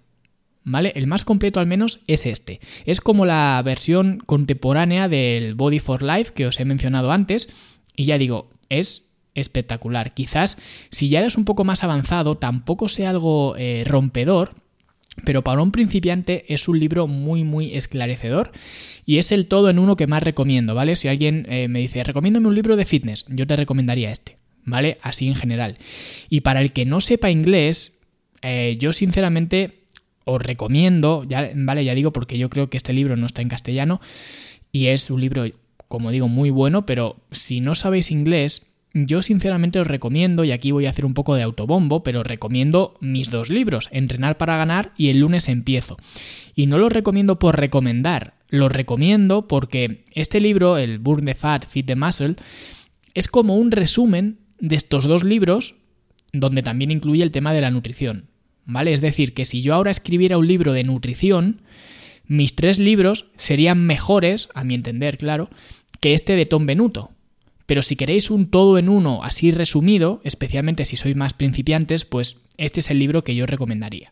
¿Vale? 0.68 0.94
El 0.96 1.06
más 1.06 1.24
completo 1.24 1.60
al 1.60 1.68
menos 1.68 2.00
es 2.08 2.26
este. 2.26 2.60
Es 2.86 3.00
como 3.00 3.28
la 3.28 3.62
versión 3.64 4.18
contemporánea 4.26 5.08
del 5.08 5.54
Body 5.54 5.78
for 5.78 6.02
Life 6.02 6.34
que 6.34 6.48
os 6.48 6.60
he 6.60 6.66
mencionado 6.66 7.12
antes. 7.12 7.50
Y 7.96 8.06
ya 8.06 8.18
digo, 8.18 8.50
es 8.70 9.04
espectacular. 9.36 10.16
Quizás 10.16 10.58
si 10.90 11.10
ya 11.10 11.20
eres 11.20 11.38
un 11.38 11.46
poco 11.46 11.66
más 11.66 11.84
avanzado, 11.84 12.38
tampoco 12.38 12.88
sea 12.88 13.12
algo 13.12 13.56
eh, 13.58 13.84
rompedor, 13.86 14.56
pero 15.24 15.44
para 15.44 15.62
un 15.62 15.72
principiante 15.72 16.46
es 16.54 16.68
un 16.68 16.80
libro 16.80 17.08
muy 17.08 17.44
muy 17.44 17.74
esclarecedor 17.74 18.52
y 19.06 19.18
es 19.18 19.32
el 19.32 19.48
todo 19.48 19.70
en 19.70 19.80
uno 19.80 19.96
que 19.96 20.08
más 20.08 20.24
recomiendo, 20.24 20.76
¿vale? 20.76 20.96
Si 20.96 21.08
alguien 21.08 21.48
eh, 21.50 21.68
me 21.68 21.80
dice, 21.80 22.04
recomiéndame 22.04 22.48
un 22.48 22.56
libro 22.56 22.76
de 22.76 22.86
fitness, 22.86 23.26
yo 23.30 23.48
te 23.48 23.56
recomendaría 23.56 24.12
este, 24.12 24.38
¿vale? 24.64 24.98
Así 25.02 25.28
en 25.28 25.36
general. 25.36 25.78
Y 26.30 26.42
para 26.42 26.62
el 26.62 26.74
que 26.74 26.86
no 26.86 27.02
sepa 27.02 27.32
inglés, 27.32 28.00
eh, 28.42 28.78
yo 28.80 28.94
sinceramente 28.94 29.86
os 30.26 30.42
recomiendo, 30.42 31.24
ya, 31.24 31.50
¿vale? 31.56 31.86
Ya 31.86 31.96
digo 31.96 32.12
porque 32.12 32.38
yo 32.38 32.50
creo 32.50 32.70
que 32.70 32.78
este 32.78 32.94
libro 32.94 33.16
no 33.16 33.28
está 33.28 33.42
en 33.42 33.50
castellano 33.50 34.02
y 34.72 34.88
es 34.88 35.10
un 35.10 35.22
libro, 35.22 35.46
como 35.88 36.12
digo, 36.12 36.28
muy 36.28 36.50
bueno, 36.50 36.86
pero 36.86 37.18
si 37.32 37.62
no 37.62 37.76
sabéis 37.76 38.12
inglés, 38.12 38.66
yo 38.96 39.22
sinceramente 39.22 39.78
os 39.80 39.88
recomiendo, 39.88 40.46
y 40.46 40.54
aquí 40.54 40.72
voy 40.72 40.86
a 40.86 40.90
hacer 40.90 41.06
un 41.06 41.14
poco 41.14 41.36
de 41.36 41.44
autobombo, 41.44 42.02
pero 42.02 42.24
recomiendo 42.24 42.96
mis 43.02 43.30
dos 43.30 43.50
libros, 43.50 43.90
Entrenar 43.92 44.38
para 44.38 44.56
ganar 44.56 44.94
y 44.98 45.10
El 45.10 45.20
lunes 45.20 45.50
empiezo. 45.50 45.98
Y 46.56 46.68
no 46.68 46.78
los 46.78 46.94
recomiendo 46.94 47.38
por 47.38 47.60
recomendar, 47.60 48.36
los 48.48 48.72
recomiendo 48.72 49.50
porque 49.50 50.06
este 50.14 50.40
libro, 50.40 50.78
el 50.78 51.00
Burn 51.00 51.26
the 51.26 51.36
Fat, 51.36 51.68
Fit 51.68 51.88
the 51.88 51.98
Muscle, 51.98 52.38
es 53.14 53.28
como 53.28 53.58
un 53.58 53.72
resumen 53.72 54.40
de 54.60 54.78
estos 54.78 55.04
dos 55.04 55.26
libros, 55.26 55.76
donde 56.32 56.64
también 56.64 56.90
incluye 56.90 57.22
el 57.22 57.32
tema 57.32 57.52
de 57.52 57.62
la 57.62 57.72
nutrición. 57.72 58.30
¿Vale? 58.66 58.94
Es 58.94 59.02
decir, 59.02 59.34
que 59.34 59.44
si 59.44 59.62
yo 59.62 59.74
ahora 59.74 59.92
escribiera 59.92 60.38
un 60.38 60.48
libro 60.48 60.72
de 60.72 60.86
nutrición, 60.86 61.62
mis 62.28 62.56
tres 62.56 62.80
libros 62.80 63.28
serían 63.36 63.86
mejores, 63.86 64.48
a 64.56 64.64
mi 64.64 64.74
entender, 64.74 65.18
claro, 65.18 65.50
que 66.00 66.14
este 66.14 66.36
de 66.36 66.46
Tom 66.46 66.66
Benuto. 66.66 67.12
Pero 67.66 67.82
si 67.82 67.96
queréis 67.96 68.30
un 68.30 68.48
todo 68.48 68.78
en 68.78 68.90
uno 68.90 69.24
así 69.24 69.52
resumido, 69.52 70.22
especialmente 70.24 70.86
si 70.86 70.98
sois 70.98 71.16
más 71.16 71.34
principiantes, 71.34 72.06
pues 72.06 72.38
este 72.58 72.80
es 72.80 72.92
el 72.92 73.00
libro 73.00 73.24
que 73.24 73.36
yo 73.36 73.46
recomendaría. 73.46 74.12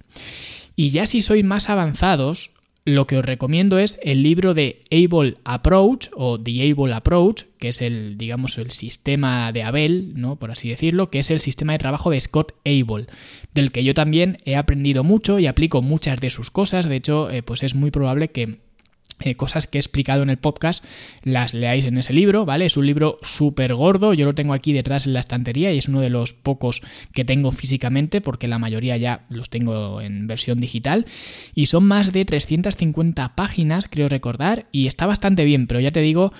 Y 0.76 0.90
ya 0.90 1.06
si 1.06 1.22
sois 1.22 1.46
más 1.46 1.70
avanzados, 1.70 2.52
lo 2.86 3.08
que 3.08 3.18
os 3.18 3.26
recomiendo 3.26 3.80
es 3.80 3.98
el 4.04 4.24
libro 4.24 4.54
de 4.54 4.82
Able 4.92 5.38
Approach 5.46 6.10
o 6.16 6.40
The 6.40 6.72
Able 6.72 6.94
Approach, 6.94 7.44
que 7.58 7.70
es 7.70 7.82
el, 7.82 8.18
digamos, 8.18 8.58
el 8.58 8.72
sistema 8.72 9.52
de 9.54 9.64
Abel, 9.64 10.14
¿no? 10.16 10.36
Por 10.36 10.52
así 10.52 10.68
decirlo, 10.68 11.10
que 11.10 11.20
es 11.20 11.32
el 11.32 11.40
sistema 11.40 11.74
de 11.74 11.80
trabajo 11.80 12.10
de 12.10 12.20
Scott 12.20 12.54
Able, 12.66 13.08
del 13.54 13.72
que 13.72 13.86
yo 13.86 13.94
también 13.94 14.40
he 14.44 14.58
aprendido 14.58 15.04
mucho 15.04 15.40
y 15.40 15.48
aplico 15.48 15.82
muchas 15.82 16.20
de 16.20 16.30
sus 16.30 16.52
cosas. 16.52 16.90
De 16.90 16.98
hecho, 16.98 17.30
eh, 17.30 17.42
pues 17.42 17.64
es 17.64 17.74
muy 17.74 17.90
probable 17.90 18.30
que 18.30 18.60
eh, 19.22 19.36
cosas 19.36 19.68
que 19.68 19.78
he 19.78 19.82
explicado 19.82 20.24
en 20.24 20.30
el 20.30 20.38
podcast 20.38 20.84
las 21.24 21.54
leáis 21.54 21.86
en 21.86 21.98
ese 21.98 22.14
libro, 22.14 22.46
¿vale? 22.46 22.66
Es 22.66 22.78
un 22.78 22.86
libro 22.86 23.20
súper 23.22 23.74
gordo, 23.74 24.14
yo 24.14 24.26
lo 24.26 24.36
tengo 24.36 24.54
aquí 24.54 24.74
detrás 24.74 25.08
en 25.08 25.14
la 25.14 25.20
estantería 25.20 25.72
y 25.74 25.78
es 25.78 25.88
uno 25.88 26.02
de 26.02 26.10
los 26.10 26.34
pocos 26.34 26.82
que 27.14 27.26
tengo 27.26 27.52
físicamente 27.52 28.22
porque 28.22 28.48
la 28.48 28.60
mayoría 28.60 28.98
ya 28.98 29.26
los 29.30 29.50
tengo 29.50 30.02
en 30.02 30.28
versión 30.28 30.60
digital 30.60 31.06
y 31.56 31.68
son 31.68 31.86
más 31.86 32.12
de 32.12 32.26
350 32.26 33.36
páginas, 33.36 33.88
creo 33.90 34.10
recordar, 34.10 34.68
y 34.72 34.88
está 34.88 35.06
bastante 35.06 35.46
bien, 35.46 35.68
pero 35.68 35.80
ya 35.80 35.92
te 35.92 36.02
digo, 36.02 36.34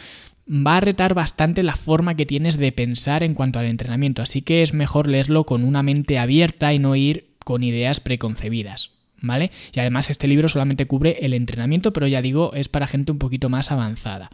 va 0.48 0.78
a 0.78 0.82
retar 0.82 1.14
bastante 1.14 1.64
la 1.64 1.76
forma 1.76 2.16
que 2.16 2.26
tienes 2.26 2.58
de 2.58 2.72
pensar 2.72 3.24
en 3.24 3.34
cuanto 3.34 3.60
al 3.60 3.66
entrenamiento, 3.66 4.22
así 4.22 4.42
que 4.42 4.62
es 4.62 4.74
mejor 4.74 5.08
leerlo 5.08 5.46
con 5.46 5.64
una 5.64 5.84
mente 5.84 6.20
abierta 6.20 6.74
y 6.74 6.80
no 6.80 6.96
ir 6.96 7.34
con 7.44 7.64
ideas 7.64 8.00
preconcebidas. 8.00 8.93
¿Vale? 9.24 9.52
Y 9.74 9.80
además 9.80 10.12
este 10.12 10.28
libro 10.28 10.48
solamente 10.48 10.86
cubre 10.86 11.18
el 11.22 11.34
entrenamiento, 11.34 11.94
pero 11.94 12.06
ya 12.06 12.22
digo, 12.22 12.54
es 12.54 12.70
para 12.70 12.86
gente 12.86 13.12
un 13.12 13.18
poquito 13.18 13.50
más 13.50 13.72
avanzada. 13.72 14.30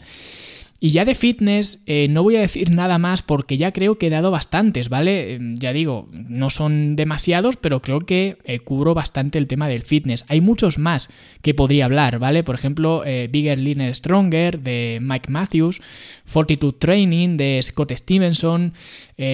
Y 0.81 0.91
ya 0.91 1.03
de 1.03 1.13
fitness 1.13 1.83
eh, 1.87 2.07
no 2.09 2.23
voy 2.23 2.37
a 2.37 2.41
decir 2.41 2.71
nada 2.71 2.97
más 2.97 3.21
porque 3.21 3.57
ya 3.57 3.73
creo 3.73 3.97
que 3.97 4.07
he 4.07 4.09
dado 4.09 4.31
bastantes, 4.31 4.87
¿vale? 4.87 5.33
Em, 5.33 5.57
ya 5.57 5.73
digo, 5.73 6.07
no 6.13 6.49
son 6.49 6.95
demasiados, 6.95 7.57
pero 7.57 7.81
creo 7.81 7.99
que 8.01 8.37
eh, 8.45 8.59
cubro 8.59 8.93
bastante 8.93 9.37
el 9.37 9.47
tema 9.47 9.67
del 9.67 9.81
fitness. 9.81 10.23
Hay 10.29 10.39
muchos 10.39 10.79
más 10.79 11.09
que 11.41 11.53
podría 11.53 11.83
hablar, 11.83 12.17
¿vale? 12.17 12.43
Por 12.43 12.55
ejemplo, 12.55 13.03
eh, 13.05 13.27
Bigger, 13.29 13.57
Leaner, 13.57 13.93
Stronger 13.93 14.59
de 14.59 14.99
Mike 15.01 15.29
Matthews, 15.29 15.81
Fortitude 16.23 16.77
Training 16.79 17.35
de 17.35 17.59
Scott 17.61 17.91
Stevenson, 17.91 18.73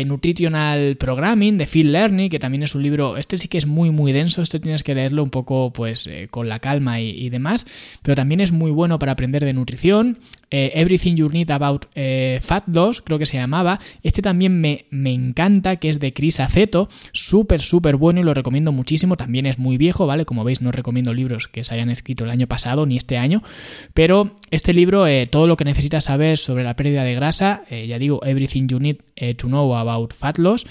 Nutritional 0.08 0.95
Programming 0.97 1.60
de 1.60 1.67
Phil 1.67 1.91
Learning, 1.91 2.27
que 2.27 2.39
también 2.39 2.63
es 2.63 2.73
un 2.73 2.81
libro, 2.81 3.17
este 3.17 3.38
sí 3.38 3.47
que 3.47 3.60
es 3.60 3.67
muy 3.67 3.91
muy 3.91 4.13
denso, 4.13 4.41
esto 4.41 4.60
tienes 4.60 4.81
que 4.81 4.95
leerlo 4.95 5.21
un 5.21 5.29
poco 5.29 5.71
pues 5.71 6.10
con 6.31 6.49
la 6.49 6.58
calma 6.58 7.01
y, 7.01 7.10
y 7.12 7.29
demás, 7.29 7.67
pero 8.01 8.15
también 8.15 8.39
es 8.41 8.51
muy 8.51 8.71
bueno 8.71 8.97
para 8.97 9.12
aprender 9.12 9.45
de 9.45 9.53
nutrición. 9.53 10.17
Everything 10.49 11.15
You 11.17 11.27
About 11.50 11.86
eh, 11.95 12.39
Fat 12.41 12.63
2, 12.67 13.02
creo 13.02 13.19
que 13.19 13.26
se 13.26 13.38
llamaba. 13.38 13.80
Este 14.04 14.21
también 14.21 14.62
me, 14.62 14.86
me 14.89 15.13
encanta, 15.13 15.76
que 15.78 15.89
es 15.89 16.00
de 16.00 16.13
Chris 16.13 16.39
Aceto, 16.39 16.89
súper, 17.12 17.62
súper 17.62 17.95
bueno 17.95 18.21
y 18.21 18.24
lo 18.24 18.34
recomiendo 18.34 18.71
muchísimo. 18.71 19.17
También 19.17 19.45
es 19.45 19.60
muy 19.60 19.78
viejo, 19.78 20.06
¿vale? 20.06 20.26
Como 20.26 20.43
veis, 20.43 20.62
no 20.62 20.71
recomiendo 20.71 21.13
libros 21.13 21.48
que 21.48 21.63
se 21.63 21.74
hayan 21.74 21.89
escrito 21.89 22.24
el 22.24 22.32
año 22.32 22.48
pasado 22.48 22.86
ni 22.86 22.98
este 22.98 23.17
año, 23.17 23.43
pero 23.93 24.36
este 24.52 24.74
libro, 24.74 25.08
eh, 25.08 25.28
todo 25.28 25.48
lo 25.48 25.58
que 25.58 25.65
necesitas 25.65 26.06
saber 26.06 26.38
sobre 26.38 26.63
la 26.63 26.76
pérdida 26.76 27.04
de 27.04 27.15
grasa, 27.15 27.63
eh, 27.69 27.88
ya 27.88 28.00
digo, 28.00 28.24
Everything 28.26 28.67
You 28.67 28.80
Need 28.80 28.98
to 29.38 29.48
Know 29.48 29.76
About 29.76 30.13
Fat 30.13 30.38
Loss, 30.38 30.65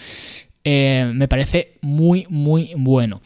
me 0.65 1.29
parece 1.29 1.79
muy, 1.83 2.27
muy 2.29 2.73
bueno. 2.77 3.21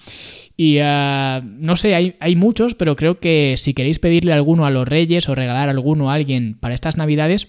Y 0.57 0.79
ah, 0.83 1.40
no 1.44 1.77
sé, 1.77 1.94
hay, 1.94 2.14
hay, 2.18 2.35
muchos, 2.35 2.74
pero 2.74 2.96
creo 2.96 3.20
que 3.20 3.55
si 3.57 3.74
queréis 3.74 4.01
pedirle 4.01 4.33
alguno 4.33 4.66
a 4.66 4.70
los 4.70 4.88
reyes 4.88 5.29
o 5.29 5.35
regalar 5.35 5.68
alguno 5.68 6.11
a 6.11 6.14
alguien 6.14 6.57
para 6.59 6.74
estas 6.74 6.96
navidades, 6.96 7.48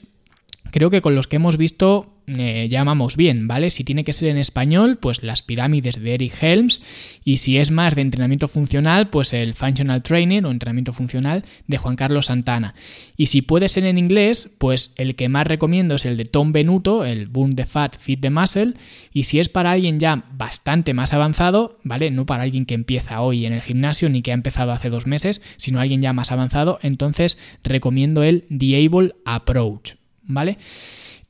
creo 0.72 0.92
que 0.92 1.02
con 1.02 1.16
los 1.16 1.28
que 1.28 1.38
hemos 1.38 1.58
visto 1.58 2.19
eh, 2.38 2.68
llamamos 2.70 3.18
bien, 3.18 3.48
¿vale? 3.48 3.70
Si 3.70 3.84
tiene 3.84 4.04
que 4.04 4.14
ser 4.14 4.30
en 4.30 4.38
español, 4.38 4.98
pues 4.98 5.24
las 5.24 5.42
pirámides 5.42 6.02
de 6.02 6.14
Eric 6.14 6.34
Helms 6.42 6.82
y 7.26 7.38
si 7.38 7.58
es 7.58 7.72
más 7.72 7.96
de 7.96 8.02
entrenamiento 8.02 8.48
funcional, 8.48 9.10
pues 9.10 9.34
el 9.34 9.54
Functional 9.54 10.04
Training 10.04 10.44
o 10.44 10.52
entrenamiento 10.52 10.94
funcional 10.94 11.44
de 11.68 11.78
Juan 11.78 11.96
Carlos 11.96 12.28
Santana. 12.28 12.76
Y 13.18 13.28
si 13.28 13.42
puede 13.42 13.70
ser 13.70 13.86
en 13.86 13.98
inglés, 13.98 14.50
pues 14.58 14.94
el 14.98 15.16
que 15.16 15.30
más 15.30 15.48
recomiendo 15.48 15.96
es 15.96 16.06
el 16.06 16.18
de 16.18 16.26
Tom 16.26 16.52
Benuto, 16.52 17.06
el 17.06 17.28
Boom 17.28 17.54
the 17.54 17.66
Fat, 17.66 17.98
Fit 18.00 18.22
the 18.22 18.30
Muscle. 18.30 18.74
Y 19.14 19.24
si 19.24 19.40
es 19.40 19.50
para 19.50 19.72
alguien 19.72 20.00
ya 20.00 20.26
bastante 20.32 20.94
más 20.94 21.14
avanzado, 21.14 21.80
¿vale? 21.84 22.12
No 22.12 22.26
para 22.26 22.44
alguien 22.44 22.66
que 22.66 22.76
empieza 22.76 23.22
hoy 23.22 23.46
en 23.46 23.54
el 23.54 23.62
gimnasio 23.62 24.10
ni 24.10 24.22
que 24.22 24.32
ha 24.32 24.36
empezado 24.36 24.72
hace 24.72 24.90
dos 24.90 25.08
meses, 25.08 25.42
sino 25.58 25.80
alguien 25.80 26.02
ya 26.02 26.14
más 26.14 26.32
avanzado, 26.32 26.80
entonces 26.82 27.38
recomiendo 27.64 28.24
el 28.24 28.46
The 28.56 28.86
Able 28.86 29.16
Approach, 29.26 29.96
¿vale? 30.24 30.58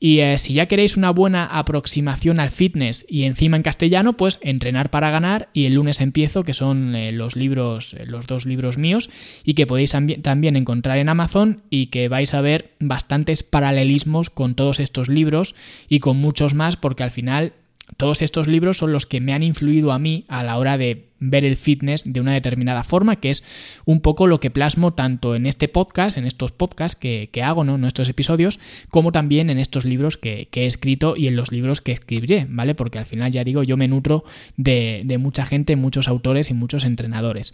Y 0.02 0.20
eh, 0.20 0.38
si 0.38 0.54
ya 0.54 0.64
queréis 0.64 0.96
una 0.96 1.10
buena 1.10 1.44
aproximación 1.44 2.40
al 2.40 2.50
fitness 2.50 3.04
y 3.06 3.24
encima 3.24 3.58
en 3.58 3.62
castellano, 3.62 4.14
pues 4.14 4.38
Entrenar 4.40 4.90
para 4.90 5.10
ganar 5.10 5.50
y 5.52 5.66
El 5.66 5.74
lunes 5.74 6.00
empiezo, 6.00 6.42
que 6.42 6.54
son 6.54 6.96
eh, 6.96 7.12
los 7.12 7.36
libros, 7.36 7.92
eh, 7.92 8.06
los 8.06 8.26
dos 8.26 8.46
libros 8.46 8.78
míos, 8.78 9.10
y 9.44 9.52
que 9.52 9.66
podéis 9.66 9.94
también 10.22 10.56
encontrar 10.56 10.96
en 10.98 11.10
Amazon 11.10 11.62
y 11.68 11.86
que 11.86 12.08
vais 12.08 12.32
a 12.32 12.40
ver 12.40 12.72
bastantes 12.80 13.42
paralelismos 13.42 14.30
con 14.30 14.54
todos 14.54 14.80
estos 14.80 15.08
libros 15.08 15.54
y 15.88 15.98
con 15.98 16.16
muchos 16.16 16.54
más, 16.54 16.76
porque 16.76 17.02
al 17.02 17.10
final 17.10 17.52
todos 17.96 18.22
estos 18.22 18.48
libros 18.48 18.78
son 18.78 18.92
los 18.92 19.06
que 19.06 19.20
me 19.20 19.32
han 19.32 19.42
influido 19.42 19.92
a 19.92 19.98
mí 19.98 20.24
a 20.28 20.42
la 20.42 20.58
hora 20.58 20.78
de 20.78 21.10
ver 21.20 21.44
el 21.44 21.56
fitness 21.56 22.02
de 22.06 22.20
una 22.20 22.32
determinada 22.32 22.82
forma, 22.82 23.16
que 23.16 23.30
es 23.30 23.44
un 23.84 24.00
poco 24.00 24.26
lo 24.26 24.40
que 24.40 24.50
plasmo 24.50 24.94
tanto 24.94 25.34
en 25.34 25.46
este 25.46 25.68
podcast, 25.68 26.16
en 26.16 26.26
estos 26.26 26.50
podcasts 26.50 26.96
que, 26.98 27.28
hago, 27.42 27.62
¿no? 27.62 27.74
en 27.74 27.84
estos 27.84 28.08
episodios, 28.08 28.58
como 28.88 29.12
también 29.12 29.50
en 29.50 29.58
estos 29.58 29.84
libros 29.84 30.16
que, 30.16 30.48
he 30.50 30.66
escrito 30.66 31.16
y 31.16 31.28
en 31.28 31.36
los 31.36 31.52
libros 31.52 31.80
que 31.80 31.92
escribiré, 31.92 32.46
¿vale? 32.48 32.74
Porque 32.74 32.98
al 32.98 33.06
final, 33.06 33.30
ya 33.30 33.44
digo, 33.44 33.62
yo 33.62 33.76
me 33.76 33.88
nutro 33.88 34.24
de, 34.56 35.02
de 35.04 35.18
mucha 35.18 35.44
gente, 35.44 35.76
muchos 35.76 36.08
autores 36.08 36.50
y 36.50 36.54
muchos 36.54 36.84
entrenadores. 36.84 37.52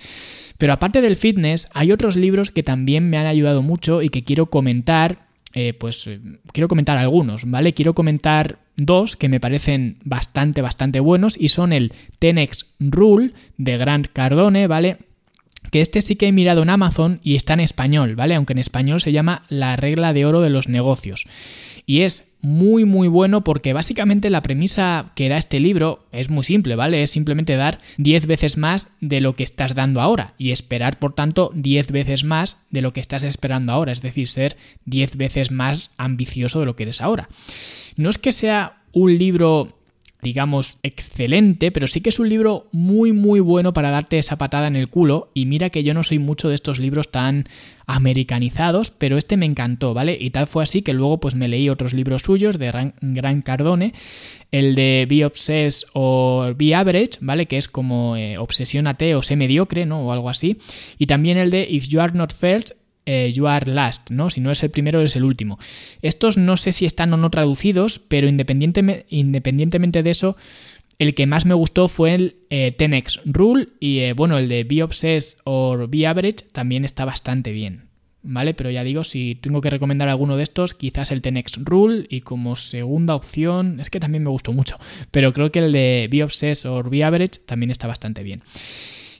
Pero 0.58 0.72
aparte 0.72 1.00
del 1.00 1.16
fitness, 1.16 1.68
hay 1.72 1.92
otros 1.92 2.16
libros 2.16 2.50
que 2.50 2.62
también 2.62 3.10
me 3.10 3.18
han 3.18 3.26
ayudado 3.26 3.62
mucho 3.62 4.02
y 4.02 4.08
que 4.08 4.24
quiero 4.24 4.46
comentar 4.46 5.25
eh, 5.58 5.72
pues 5.72 6.06
eh, 6.06 6.20
quiero 6.52 6.68
comentar 6.68 6.98
algunos, 6.98 7.50
¿vale? 7.50 7.72
Quiero 7.72 7.94
comentar 7.94 8.58
dos 8.76 9.16
que 9.16 9.30
me 9.30 9.40
parecen 9.40 9.96
bastante, 10.04 10.60
bastante 10.60 11.00
buenos 11.00 11.34
y 11.40 11.48
son 11.48 11.72
el 11.72 11.94
Tenex 12.18 12.66
Rule 12.78 13.32
de 13.56 13.78
Grant 13.78 14.08
Cardone, 14.12 14.66
¿vale? 14.66 14.98
Que 15.70 15.80
este 15.80 16.02
sí 16.02 16.16
que 16.16 16.26
he 16.26 16.32
mirado 16.32 16.62
en 16.62 16.68
Amazon 16.68 17.20
y 17.22 17.36
está 17.36 17.54
en 17.54 17.60
español, 17.60 18.16
¿vale? 18.16 18.34
Aunque 18.34 18.52
en 18.52 18.58
español 18.58 19.00
se 19.00 19.12
llama 19.12 19.46
La 19.48 19.76
regla 19.76 20.12
de 20.12 20.26
oro 20.26 20.42
de 20.42 20.50
los 20.50 20.68
negocios. 20.68 21.24
Y 21.86 22.02
es 22.02 22.24
muy 22.46 22.84
muy 22.84 23.08
bueno 23.08 23.42
porque 23.42 23.72
básicamente 23.72 24.30
la 24.30 24.40
premisa 24.40 25.10
que 25.16 25.28
da 25.28 25.36
este 25.36 25.58
libro 25.58 26.06
es 26.12 26.30
muy 26.30 26.44
simple, 26.44 26.76
¿vale? 26.76 27.02
Es 27.02 27.10
simplemente 27.10 27.56
dar 27.56 27.78
10 27.98 28.26
veces 28.28 28.56
más 28.56 28.92
de 29.00 29.20
lo 29.20 29.34
que 29.34 29.42
estás 29.42 29.74
dando 29.74 30.00
ahora 30.00 30.34
y 30.38 30.52
esperar 30.52 31.00
por 31.00 31.12
tanto 31.12 31.50
10 31.54 31.90
veces 31.90 32.22
más 32.22 32.58
de 32.70 32.82
lo 32.82 32.92
que 32.92 33.00
estás 33.00 33.24
esperando 33.24 33.72
ahora, 33.72 33.90
es 33.90 34.00
decir, 34.00 34.28
ser 34.28 34.56
10 34.84 35.16
veces 35.16 35.50
más 35.50 35.90
ambicioso 35.98 36.60
de 36.60 36.66
lo 36.66 36.76
que 36.76 36.84
eres 36.84 37.00
ahora. 37.00 37.28
No 37.96 38.10
es 38.10 38.18
que 38.18 38.30
sea 38.30 38.80
un 38.92 39.18
libro 39.18 39.76
digamos, 40.26 40.78
excelente, 40.82 41.70
pero 41.70 41.86
sí 41.86 42.00
que 42.00 42.08
es 42.08 42.18
un 42.18 42.28
libro 42.28 42.66
muy, 42.72 43.12
muy 43.12 43.38
bueno 43.38 43.72
para 43.72 43.90
darte 43.90 44.18
esa 44.18 44.36
patada 44.36 44.66
en 44.66 44.74
el 44.74 44.88
culo. 44.88 45.30
Y 45.34 45.46
mira 45.46 45.70
que 45.70 45.84
yo 45.84 45.94
no 45.94 46.02
soy 46.02 46.18
mucho 46.18 46.48
de 46.48 46.56
estos 46.56 46.80
libros 46.80 47.12
tan 47.12 47.44
americanizados, 47.86 48.90
pero 48.90 49.18
este 49.18 49.36
me 49.36 49.46
encantó, 49.46 49.94
¿vale? 49.94 50.18
Y 50.20 50.30
tal 50.30 50.48
fue 50.48 50.64
así 50.64 50.82
que 50.82 50.94
luego 50.94 51.20
pues 51.20 51.36
me 51.36 51.46
leí 51.46 51.68
otros 51.68 51.94
libros 51.94 52.22
suyos 52.22 52.58
de 52.58 52.92
Gran 53.00 53.42
Cardone, 53.42 53.94
el 54.50 54.74
de 54.74 55.06
Be 55.08 55.24
Obsessed 55.24 55.86
o 55.92 56.52
Be 56.56 56.74
Average, 56.74 57.18
¿vale? 57.20 57.46
Que 57.46 57.58
es 57.58 57.68
como 57.68 58.16
eh, 58.16 58.36
obsesiónate 58.36 59.14
o 59.14 59.22
sé 59.22 59.36
mediocre, 59.36 59.86
¿no? 59.86 60.00
O 60.00 60.10
algo 60.10 60.28
así. 60.28 60.58
Y 60.98 61.06
también 61.06 61.38
el 61.38 61.52
de 61.52 61.68
If 61.70 61.86
You 61.86 62.00
Are 62.00 62.12
Not 62.12 62.34
First, 62.34 62.72
eh, 63.06 63.32
you 63.32 63.46
Are 63.46 63.70
Last, 63.70 64.10
¿no? 64.10 64.30
Si 64.30 64.40
no 64.40 64.50
es 64.50 64.62
el 64.62 64.70
primero, 64.70 65.00
es 65.00 65.16
el 65.16 65.24
último. 65.24 65.58
Estos 66.02 66.36
no 66.36 66.56
sé 66.56 66.72
si 66.72 66.84
están 66.84 67.12
o 67.12 67.16
no 67.16 67.30
traducidos, 67.30 67.98
pero 67.98 68.28
independientemente 68.28 70.02
de 70.02 70.10
eso, 70.10 70.36
el 70.98 71.14
que 71.14 71.26
más 71.26 71.46
me 71.46 71.54
gustó 71.54 71.88
fue 71.88 72.14
el 72.14 72.36
10x 72.50 73.18
eh, 73.18 73.20
Rule 73.26 73.68
y 73.80 73.98
eh, 74.00 74.12
bueno, 74.12 74.38
el 74.38 74.48
de 74.48 74.64
Be 74.64 74.82
Obsessed 74.82 75.38
o 75.44 75.86
Be 75.88 76.06
Average 76.06 76.46
también 76.52 76.84
está 76.84 77.04
bastante 77.04 77.52
bien. 77.52 77.84
¿Vale? 78.28 78.54
Pero 78.54 78.70
ya 78.72 78.82
digo, 78.82 79.04
si 79.04 79.36
tengo 79.36 79.60
que 79.60 79.70
recomendar 79.70 80.08
alguno 80.08 80.36
de 80.36 80.42
estos, 80.42 80.74
quizás 80.74 81.12
el 81.12 81.22
10x 81.22 81.62
Rule 81.64 82.06
y 82.08 82.22
como 82.22 82.56
segunda 82.56 83.14
opción, 83.14 83.78
es 83.78 83.88
que 83.88 84.00
también 84.00 84.24
me 84.24 84.30
gustó 84.30 84.52
mucho, 84.52 84.80
pero 85.12 85.32
creo 85.32 85.52
que 85.52 85.60
el 85.60 85.70
de 85.70 86.08
Be 86.10 86.24
Obsessed 86.24 86.68
o 86.68 86.82
Be 86.82 87.04
Average 87.04 87.42
también 87.46 87.70
está 87.70 87.86
bastante 87.86 88.24
bien. 88.24 88.42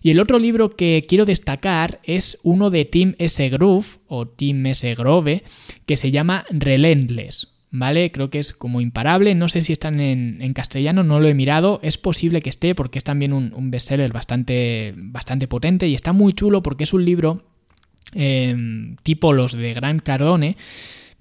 Y 0.07 0.11
el 0.11 0.21
otro 0.21 0.39
libro 0.39 0.71
que 0.71 1.03
quiero 1.05 1.25
destacar 1.25 1.99
es 2.05 2.39
uno 2.45 2.71
de 2.71 2.85
Tim 2.85 3.17
S. 3.19 3.49
Groove 3.49 3.99
o 4.07 4.25
Tim 4.25 4.65
S. 4.67 4.95
Grove 4.95 5.43
que 5.85 5.97
se 5.97 6.13
llama 6.13 6.47
Relentless. 6.49 7.49
¿Vale? 7.73 8.13
Creo 8.13 8.31
que 8.31 8.39
es 8.39 8.53
como 8.53 8.81
imparable. 8.81 9.35
No 9.35 9.49
sé 9.49 9.63
si 9.63 9.73
están 9.73 9.99
en, 9.99 10.53
castellano, 10.55 11.03
no 11.03 11.19
lo 11.19 11.27
he 11.27 11.35
mirado. 11.35 11.81
Es 11.83 11.99
posible 11.99 12.41
que 12.41 12.51
esté 12.51 12.77
porque 12.77 12.99
es 12.99 13.05
también 13.05 13.33
un, 13.33 13.71
bestseller 13.73 14.13
bastante, 14.13 14.95
bastante 14.97 15.49
potente 15.49 15.89
y 15.89 15.97
está 15.97 16.13
muy 16.13 16.35
chulo 16.35 16.63
porque 16.63 16.85
es 16.85 16.93
un 16.93 17.05
libro 17.05 17.43
eh, 18.15 18.95
tipo 19.03 19.33
los 19.33 19.55
de 19.55 19.75
Gran 19.75 19.99
Cardone 19.99 20.57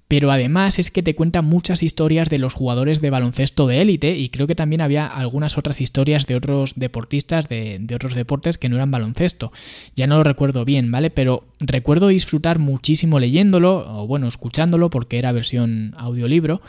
pero 0.07 0.31
además 0.31 0.77
es 0.77 0.91
que 0.91 1.01
te 1.01 1.15
cuenta 1.15 1.41
muchas 1.41 1.81
historias 1.81 2.29
de 2.29 2.37
los 2.37 2.53
jugadores 2.53 3.01
de 3.01 3.09
baloncesto 3.09 3.65
de 3.65 3.81
élite 3.81 4.17
y 4.17 4.29
creo 4.29 4.45
que 4.45 4.53
también 4.53 4.81
había 4.81 5.07
algunas 5.07 5.57
otras 5.57 5.81
historias 5.81 6.27
de 6.27 6.35
otros 6.35 6.73
deportistas 6.75 7.49
de, 7.49 7.85
otros 7.95 8.13
deportes 8.13 8.57
que 8.57 8.69
no 8.69 8.75
eran 8.75 8.91
baloncesto. 8.91 9.51
Ya 9.95 10.05
no 10.05 10.17
lo 10.17 10.23
recuerdo 10.23 10.63
bien, 10.63 10.91
¿vale? 10.91 11.09
Pero 11.09 11.47
recuerdo 11.59 12.09
disfrutar 12.09 12.59
muchísimo 12.59 13.19
leyéndolo, 13.19 14.01
o 14.01 14.05
bueno, 14.05 14.27
escuchándolo 14.27 14.89
porque 14.89 15.17
era 15.17 15.31
versión 15.31 15.95
audiolibro, 15.97 16.61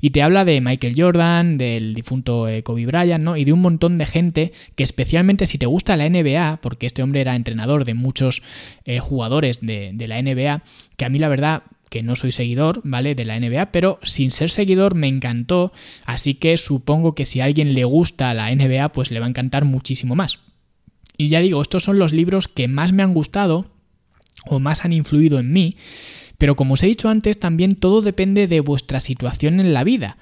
y 0.00 0.10
te 0.10 0.22
habla 0.22 0.44
de 0.44 0.60
Michael 0.60 0.94
Jordan, 0.96 1.58
del 1.58 1.94
difunto 1.94 2.48
eh, 2.48 2.62
Kobe 2.62 2.86
Bryant, 2.86 3.24
¿no? 3.24 3.36
Y 3.36 3.44
de 3.44 3.52
un 3.52 3.62
montón 3.62 3.98
de 3.98 4.06
gente 4.06 4.52
que 4.76 4.84
especialmente 4.84 5.46
si 5.46 5.58
te 5.58 5.66
gusta 5.66 5.96
la 5.96 6.08
NBA, 6.08 6.60
porque 6.62 6.86
este 6.86 7.02
hombre 7.02 7.20
era 7.20 7.34
entrenador 7.34 7.84
de 7.84 7.94
muchos 7.94 8.42
eh, 8.84 9.00
jugadores 9.00 9.60
de, 9.60 9.90
de 9.92 10.08
la 10.08 10.22
NBA, 10.22 10.62
que 10.96 11.04
a 11.04 11.08
mí 11.08 11.18
la 11.18 11.28
verdad 11.28 11.64
que 11.88 12.02
no 12.02 12.16
soy 12.16 12.32
seguidor, 12.32 12.80
¿vale? 12.84 13.14
De 13.14 13.24
la 13.24 13.38
NBA, 13.38 13.72
pero 13.72 13.98
sin 14.02 14.30
ser 14.30 14.50
seguidor 14.50 14.94
me 14.94 15.08
encantó, 15.08 15.72
así 16.04 16.34
que 16.34 16.56
supongo 16.56 17.14
que 17.14 17.24
si 17.24 17.40
a 17.40 17.44
alguien 17.44 17.74
le 17.74 17.84
gusta 17.84 18.34
la 18.34 18.54
NBA, 18.54 18.92
pues 18.92 19.10
le 19.10 19.20
va 19.20 19.26
a 19.26 19.28
encantar 19.28 19.64
muchísimo 19.64 20.14
más. 20.14 20.40
Y 21.16 21.28
ya 21.28 21.40
digo, 21.40 21.62
estos 21.62 21.84
son 21.84 21.98
los 21.98 22.12
libros 22.12 22.48
que 22.48 22.68
más 22.68 22.92
me 22.92 23.02
han 23.02 23.14
gustado 23.14 23.70
o 24.44 24.58
más 24.58 24.84
han 24.84 24.92
influido 24.92 25.38
en 25.38 25.52
mí, 25.52 25.76
pero 26.38 26.56
como 26.56 26.74
os 26.74 26.82
he 26.82 26.86
dicho 26.86 27.08
antes, 27.08 27.38
también 27.38 27.76
todo 27.76 28.02
depende 28.02 28.46
de 28.46 28.60
vuestra 28.60 29.00
situación 29.00 29.60
en 29.60 29.72
la 29.72 29.84
vida. 29.84 30.16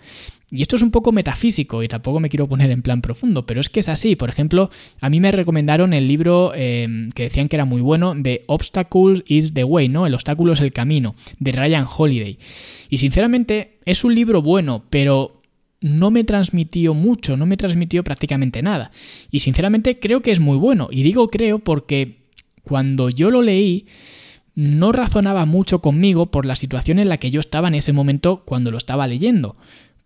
Y 0.51 0.63
esto 0.63 0.77
es 0.77 0.83
un 0.83 0.93
poco 0.93 1.11
metafísico 1.11 1.83
y 1.83 1.89
tampoco 1.89 2.21
me 2.21 2.29
quiero 2.29 2.49
poner 2.49 2.71
en 2.71 2.83
plan 2.83 3.03
profundo, 3.03 3.45
pero 3.45 3.61
es 3.61 3.69
que 3.69 3.81
es 3.81 3.89
así. 3.89 4.15
Por 4.15 4.29
ejemplo, 4.29 4.71
a 5.01 5.11
mí 5.11 5.19
me 5.19 5.33
recomendaron 5.33 5.93
el 5.93 6.07
libro 6.07 6.53
eh, 6.55 7.09
que 7.15 7.25
decían 7.25 7.49
que 7.49 7.57
era 7.57 7.65
muy 7.65 7.81
bueno 7.81 8.15
de 8.15 8.45
Obstacles 8.47 9.25
is 9.27 9.53
the 9.55 9.65
Way, 9.65 9.89
¿no? 9.89 10.07
El 10.07 10.15
obstáculo 10.15 10.53
es 10.53 10.61
el 10.61 10.73
camino, 10.73 11.17
de 11.41 11.51
Ryan 11.51 11.87
Holiday. 11.91 12.39
Y 12.89 12.99
sinceramente 12.99 13.79
es 13.85 14.05
un 14.05 14.15
libro 14.15 14.43
bueno, 14.43 14.85
pero 14.91 15.43
no 15.81 16.11
me 16.11 16.23
transmitió 16.23 16.95
mucho, 16.95 17.37
no 17.37 17.47
me 17.47 17.57
transmitió 17.57 18.05
prácticamente 18.05 18.63
nada. 18.63 18.93
Y 19.31 19.41
sinceramente 19.41 19.99
creo 19.99 20.23
que 20.23 20.31
es 20.31 20.41
muy 20.41 20.57
bueno. 20.57 20.89
Y 20.91 21.03
digo 21.03 21.31
creo 21.31 21.59
porque 21.59 22.19
cuando 22.63 23.11
yo 23.11 23.31
lo 23.31 23.43
leí 23.43 23.87
no 24.55 24.93
razonaba 24.93 25.45
mucho 25.47 25.81
conmigo 25.81 26.27
por 26.27 26.47
la 26.47 26.57
situación 26.57 26.99
en 26.99 27.09
la 27.09 27.19
que 27.19 27.31
yo 27.31 27.41
estaba 27.41 27.69
en 27.69 27.75
ese 27.75 27.93
momento 27.93 28.43
cuando 28.45 28.71
lo 28.71 28.79
estaba 28.79 29.07
leyendo 29.07 29.57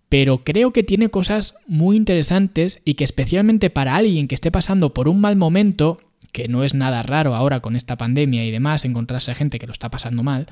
pero 0.08 0.42
creo 0.42 0.72
que 0.72 0.82
tiene 0.82 1.10
cosas 1.10 1.56
muy 1.66 1.96
interesantes 1.96 2.80
y 2.84 2.94
que 2.94 3.04
especialmente 3.04 3.70
para 3.70 3.96
alguien 3.96 4.26
que 4.26 4.34
esté 4.34 4.50
pasando 4.50 4.94
por 4.94 5.08
un 5.08 5.20
mal 5.20 5.36
momento, 5.36 6.00
que 6.32 6.48
no 6.48 6.64
es 6.64 6.74
nada 6.74 7.02
raro 7.02 7.34
ahora 7.34 7.60
con 7.60 7.76
esta 7.76 7.96
pandemia 7.96 8.44
y 8.44 8.50
demás, 8.50 8.84
encontrarse 8.84 9.34
gente 9.34 9.58
que 9.58 9.66
lo 9.66 9.72
está 9.72 9.90
pasando 9.90 10.22
mal, 10.22 10.46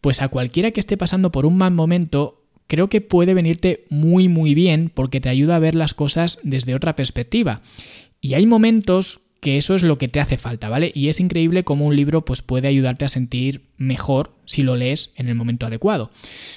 pues 0.00 0.22
a 0.22 0.28
cualquiera 0.28 0.72
que 0.72 0.80
esté 0.80 0.96
pasando 0.96 1.30
por 1.30 1.46
un 1.46 1.56
mal 1.56 1.72
momento, 1.72 2.42
creo 2.66 2.88
que 2.88 3.00
puede 3.00 3.34
venirte 3.34 3.86
muy 3.90 4.28
muy 4.28 4.54
bien 4.54 4.90
porque 4.92 5.20
te 5.20 5.28
ayuda 5.28 5.56
a 5.56 5.60
ver 5.60 5.74
las 5.74 5.94
cosas 5.94 6.38
desde 6.42 6.74
otra 6.74 6.96
perspectiva. 6.96 7.62
Y 8.20 8.34
hay 8.34 8.44
momentos 8.44 9.20
que 9.40 9.56
eso 9.56 9.74
es 9.74 9.82
lo 9.82 9.96
que 9.96 10.08
te 10.08 10.20
hace 10.20 10.36
falta, 10.36 10.68
¿vale? 10.68 10.92
Y 10.94 11.08
es 11.08 11.18
increíble 11.18 11.64
cómo 11.64 11.86
un 11.86 11.96
libro 11.96 12.24
pues, 12.24 12.42
puede 12.42 12.68
ayudarte 12.68 13.04
a 13.04 13.08
sentir 13.08 13.62
mejor 13.78 14.32
si 14.44 14.62
lo 14.62 14.76
lees 14.76 15.12
en 15.16 15.28
el 15.28 15.34
momento 15.34 15.66
adecuado. 15.66 16.10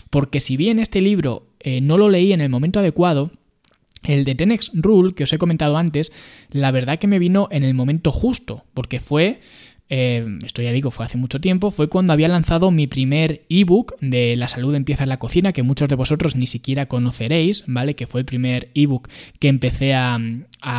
Porque 0.10 0.40
si 0.40 0.58
bien 0.58 0.80
este 0.80 1.02
libro 1.02 1.48
eh, 1.62 1.82
no 1.82 1.98
lo 1.98 2.10
leí 2.10 2.34
en 2.34 2.42
el 2.42 2.50
momento 2.50 2.80
adecuado, 2.80 3.32
el 4.04 4.26
de 4.26 4.36
Tenex 4.36 4.72
Rule, 4.74 5.14
que 5.14 5.24
os 5.24 5.32
he 5.32 5.38
comentado 5.38 5.78
antes, 5.78 6.12
la 6.52 6.72
verdad 6.72 7.00
que 7.00 7.08
me 7.08 7.20
vino 7.20 7.48
en 7.52 7.64
el 7.64 7.74
momento 7.74 8.12
justo, 8.12 8.66
porque 8.74 9.00
fue 9.00 9.40
eh, 9.96 10.40
esto 10.44 10.62
ya 10.62 10.72
digo, 10.72 10.90
fue 10.92 11.06
hace 11.06 11.18
mucho 11.18 11.40
tiempo, 11.40 11.70
fue 11.70 11.88
cuando 11.88 12.14
había 12.14 12.28
lanzado 12.28 12.72
mi 12.72 12.88
primer 12.88 13.44
ebook 13.50 13.96
de 14.00 14.36
La 14.36 14.48
salud 14.48 14.74
empieza 14.74 15.04
en 15.04 15.10
la 15.10 15.20
cocina, 15.20 15.54
que 15.54 15.62
muchos 15.62 15.88
de 15.88 15.96
vosotros 15.96 16.36
ni 16.36 16.48
siquiera 16.48 16.88
conoceréis, 16.88 17.64
¿vale? 17.68 17.96
Que 17.96 18.08
fue 18.08 18.22
el 18.22 18.26
primer 18.26 18.72
ebook 18.74 19.08
que 19.40 19.50
empecé 19.50 19.94
a, 19.94 20.20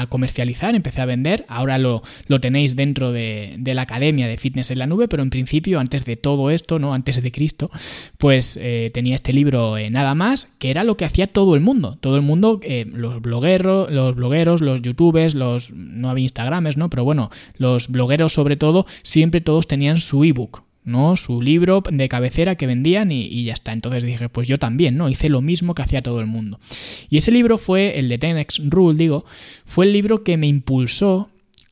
comercializar, 0.08 0.74
empecé 0.74 1.00
a 1.00 1.06
vender, 1.06 1.44
ahora 1.48 1.78
lo, 1.78 2.02
lo 2.26 2.40
tenéis 2.40 2.76
dentro 2.76 3.12
de, 3.12 3.60
la 3.64 3.82
Academia 3.82 4.28
de 4.28 4.36
Fitness 4.36 4.70
en 4.70 4.78
la 4.78 4.86
Nube, 4.86 5.08
pero 5.08 5.22
en 5.22 5.30
principio, 5.30 5.80
antes 5.80 6.04
de 6.04 6.16
todo 6.16 6.50
esto, 6.50 6.78
¿no? 6.78 6.94
Antes 6.94 7.22
de 7.22 7.32
Cristo, 7.32 7.70
pues 8.18 8.58
eh, 8.60 8.90
tenía 8.92 9.14
este 9.14 9.32
libro 9.32 9.76
eh, 9.76 9.90
nada 9.90 10.14
más, 10.14 10.48
que 10.58 10.70
era 10.70 10.84
lo 10.84 10.96
que 10.96 11.04
hacía 11.04 11.26
todo 11.26 11.54
el 11.54 11.60
mundo, 11.60 11.98
todo 12.00 12.16
el 12.16 12.22
mundo, 12.22 12.60
los 12.92 13.20
blogueros, 13.20 13.90
los 13.90 14.14
blogueros, 14.14 14.60
los 14.60 14.82
youtubers, 14.82 15.34
los, 15.34 15.72
no 15.72 16.10
había 16.10 16.24
instagrames, 16.24 16.76
¿no? 16.76 16.90
Pero 16.90 17.04
bueno, 17.04 17.30
los 17.56 17.88
blogueros 17.88 18.32
sobre 18.32 18.56
todo, 18.56 18.86
siempre 19.02 19.40
todos 19.40 19.66
tenían 19.66 19.98
su 19.98 20.24
ebook, 20.24 20.63
¿no? 20.84 21.16
Su 21.16 21.42
libro 21.42 21.82
de 21.90 22.08
cabecera 22.08 22.54
que 22.54 22.66
vendían 22.66 23.10
y, 23.10 23.44
ya 23.44 23.52
está. 23.52 23.72
Entonces 23.72 24.04
dije, 24.04 24.28
pues 24.28 24.46
yo 24.46 24.58
también, 24.58 24.96
¿no? 24.96 25.08
Hice 25.08 25.28
lo 25.28 25.40
mismo 25.40 25.74
que 25.74 25.82
hacía 25.82 26.02
todo 26.02 26.20
el 26.20 26.26
mundo. 26.26 26.58
Y 27.08 27.16
ese 27.16 27.30
libro 27.30 27.58
fue, 27.58 27.98
el 27.98 28.08
de 28.08 28.18
10 28.18 28.70
Rule, 28.70 28.98
digo, 28.98 29.24
fue 29.64 29.86
el 29.86 29.92
libro 29.92 30.22
que 30.22 30.36
me 30.36 30.46
impulsó 30.46 31.28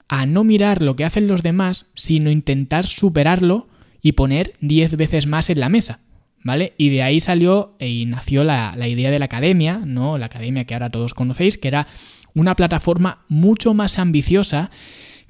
a 0.09 0.27
no 0.27 0.44
mirar 0.44 0.83
lo 0.83 0.96
que 0.96 1.05
hacen 1.05 1.27
los 1.27 1.42
demás, 1.42 1.87
sino 1.94 2.31
intentar 2.31 2.87
superarlo 2.87 3.68
y 4.03 4.12
poner 4.12 4.55
10 4.61 4.96
veces 4.96 5.27
más 5.27 5.51
en 5.51 5.61
la 5.61 5.68
mesa. 5.68 6.01
¿vale? 6.44 6.72
Y 6.77 6.90
de 6.90 7.03
ahí 7.03 7.20
salió 7.20 7.77
y 7.79 8.07
nació 8.07 8.44
la, 8.44 8.75
la 8.77 8.88
idea 8.88 9.11
de 9.11 9.18
la 9.18 9.27
academia, 9.27 9.83
¿no? 9.85 10.18
La 10.18 10.27
academia 10.27 10.64
que 10.64 10.75
ahora 10.75 10.90
todos 10.90 11.14
conocéis, 11.14 11.57
que 11.57 11.68
era 11.68 11.87
una 12.35 12.57
plataforma 12.57 13.25
mucho 13.29 13.75
más 13.75 13.98
ambiciosa 13.98 14.70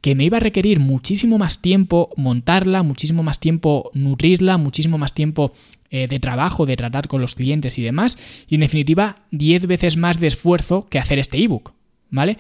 que 0.02 0.14
me 0.16 0.24
iba 0.24 0.36
a 0.36 0.40
requerir 0.40 0.80
muchísimo 0.80 1.38
más 1.38 1.62
tiempo 1.62 2.10
montarla, 2.16 2.82
muchísimo 2.82 3.22
más 3.22 3.38
tiempo 3.38 3.90
nutrirla, 3.94 4.58
muchísimo 4.58 4.98
más 4.98 5.14
tiempo 5.14 5.54
eh, 5.90 6.08
de 6.08 6.18
trabajo, 6.18 6.66
de 6.66 6.76
tratar 6.76 7.06
con 7.06 7.20
los 7.20 7.36
clientes 7.36 7.78
y 7.78 7.82
demás, 7.82 8.18
y 8.48 8.56
en 8.56 8.62
definitiva 8.62 9.16
10 9.30 9.66
veces 9.66 9.96
más 9.96 10.18
de 10.18 10.26
esfuerzo 10.26 10.88
que 10.88 10.98
hacer 10.98 11.18
este 11.20 11.38
ebook, 11.38 11.72
¿vale? 12.10 12.36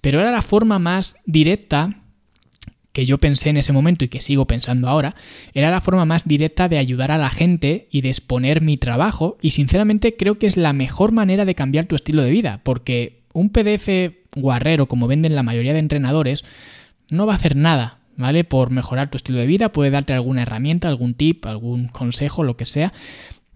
Pero 0.00 0.20
era 0.20 0.30
la 0.30 0.40
forma 0.40 0.78
más 0.78 1.16
directa 1.26 2.00
que 2.92 3.04
yo 3.04 3.18
pensé 3.18 3.50
en 3.50 3.56
ese 3.56 3.72
momento 3.72 4.04
y 4.04 4.08
que 4.08 4.20
sigo 4.20 4.46
pensando 4.46 4.88
ahora, 4.88 5.14
era 5.52 5.70
la 5.70 5.80
forma 5.80 6.04
más 6.04 6.26
directa 6.26 6.68
de 6.68 6.78
ayudar 6.78 7.10
a 7.10 7.18
la 7.18 7.30
gente 7.30 7.88
y 7.90 8.02
de 8.02 8.08
exponer 8.08 8.62
mi 8.62 8.76
trabajo 8.76 9.36
y 9.42 9.50
sinceramente 9.50 10.16
creo 10.16 10.38
que 10.38 10.46
es 10.46 10.56
la 10.56 10.72
mejor 10.72 11.12
manera 11.12 11.44
de 11.44 11.54
cambiar 11.54 11.86
tu 11.86 11.96
estilo 11.96 12.22
de 12.22 12.30
vida, 12.30 12.60
porque 12.62 13.22
un 13.32 13.50
PDF 13.50 13.88
guarrero 14.36 14.86
como 14.86 15.08
venden 15.08 15.34
la 15.34 15.42
mayoría 15.42 15.72
de 15.72 15.78
entrenadores 15.80 16.44
no 17.10 17.26
va 17.26 17.34
a 17.34 17.36
hacer 17.36 17.56
nada, 17.56 17.98
¿vale? 18.16 18.44
Por 18.44 18.70
mejorar 18.70 19.10
tu 19.10 19.16
estilo 19.16 19.38
de 19.38 19.46
vida, 19.46 19.72
puede 19.72 19.90
darte 19.90 20.12
alguna 20.12 20.42
herramienta, 20.42 20.88
algún 20.88 21.14
tip, 21.14 21.46
algún 21.46 21.88
consejo, 21.88 22.44
lo 22.44 22.56
que 22.56 22.64
sea, 22.64 22.92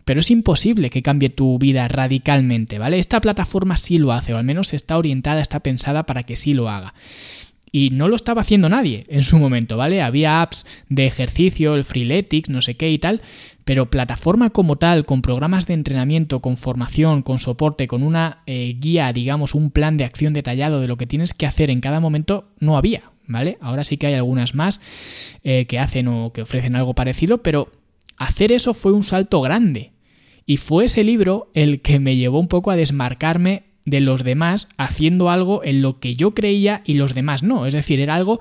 pero 0.05 0.21
es 0.21 0.31
imposible 0.31 0.91
que 0.91 1.03
cambie 1.03 1.31
tu 1.31 1.59
vida 1.59 1.89
radicalmente, 1.89 2.79
¿vale? 2.79 2.99
Esta 2.99 3.21
plataforma 3.21 3.77
sí 3.77 3.99
lo 3.99 4.13
hace, 4.13 4.35
o 4.35 4.39
al 4.39 4.45
menos 4.45 4.73
está 4.75 4.99
orientada, 4.99 5.41
está 5.41 5.61
pensada 5.61 6.05
para 6.05 6.25
que 6.25 6.37
sí 6.37 6.55
lo 6.55 6.69
haga. 6.69 6.95
Y 7.73 7.91
no 7.91 8.07
lo 8.07 8.15
estaba 8.15 8.43
haciendo 8.43 8.69
nadie 8.69 9.05
en 9.09 9.25
su 9.25 9.37
momento, 9.37 9.77
¿vale? 9.77 10.01
Había 10.01 10.43
apps 10.43 10.65
de 10.89 11.07
ejercicio, 11.07 11.75
el 11.75 11.85
Freeletics, 11.85 12.49
no 12.49 12.63
sé 12.63 12.77
qué 12.77 12.91
y 12.91 12.99
tal, 12.99 13.21
pero 13.65 13.91
plataforma 13.91 14.51
como 14.51 14.77
tal, 14.77 15.05
con 15.07 15.23
programas 15.23 15.67
de 15.67 15.75
entrenamiento, 15.75 16.41
con 16.41 16.57
formación, 16.57 17.23
con 17.23 17.41
soporte, 17.41 17.89
con 17.89 18.05
una 18.05 18.43
eh, 18.47 18.77
guía, 18.79 19.13
digamos, 19.13 19.55
un 19.55 19.71
plan 19.71 19.97
de 19.97 20.05
acción 20.05 20.35
detallado 20.35 20.81
de 20.81 20.87
lo 20.87 20.97
que 20.97 21.07
tienes 21.07 21.35
que 21.35 21.47
hacer 21.47 21.71
en 21.71 21.81
cada 21.81 21.99
momento, 21.99 22.47
no 22.61 22.77
había, 22.77 23.11
¿vale? 23.27 23.59
Ahora 23.61 23.85
sí 23.85 23.97
que 23.97 24.07
hay 24.07 24.15
algunas 24.15 24.55
más 24.55 24.81
eh, 25.43 25.67
que 25.67 25.79
hacen 25.79 26.09
o 26.09 26.33
que 26.33 26.43
ofrecen 26.43 26.77
algo 26.77 26.95
parecido, 26.95 27.39
pero 27.43 27.71
hacer 28.17 28.53
eso 28.53 28.75
fue 28.75 28.93
un 28.93 29.03
salto 29.03 29.41
grande. 29.41 29.93
Y 30.47 30.59
fue 30.59 30.87
ese 30.87 31.05
libro 31.05 31.51
el 31.55 31.81
que 31.81 31.99
me 32.01 32.17
llevó 32.17 32.39
un 32.39 32.49
poco 32.49 32.71
a 32.71 32.77
desmarcarme 32.77 33.65
de 33.87 34.01
los 34.01 34.25
demás 34.25 34.69
haciendo 34.77 35.31
algo 35.31 35.63
en 35.65 35.83
lo 35.83 36.01
que 36.01 36.17
yo 36.17 36.35
creía 36.35 36.83
y 36.85 36.95
los 36.95 37.15
demás 37.15 37.43
no. 37.43 37.67
Es 37.67 37.75
decir, 37.75 38.01
era 38.01 38.15
algo 38.15 38.41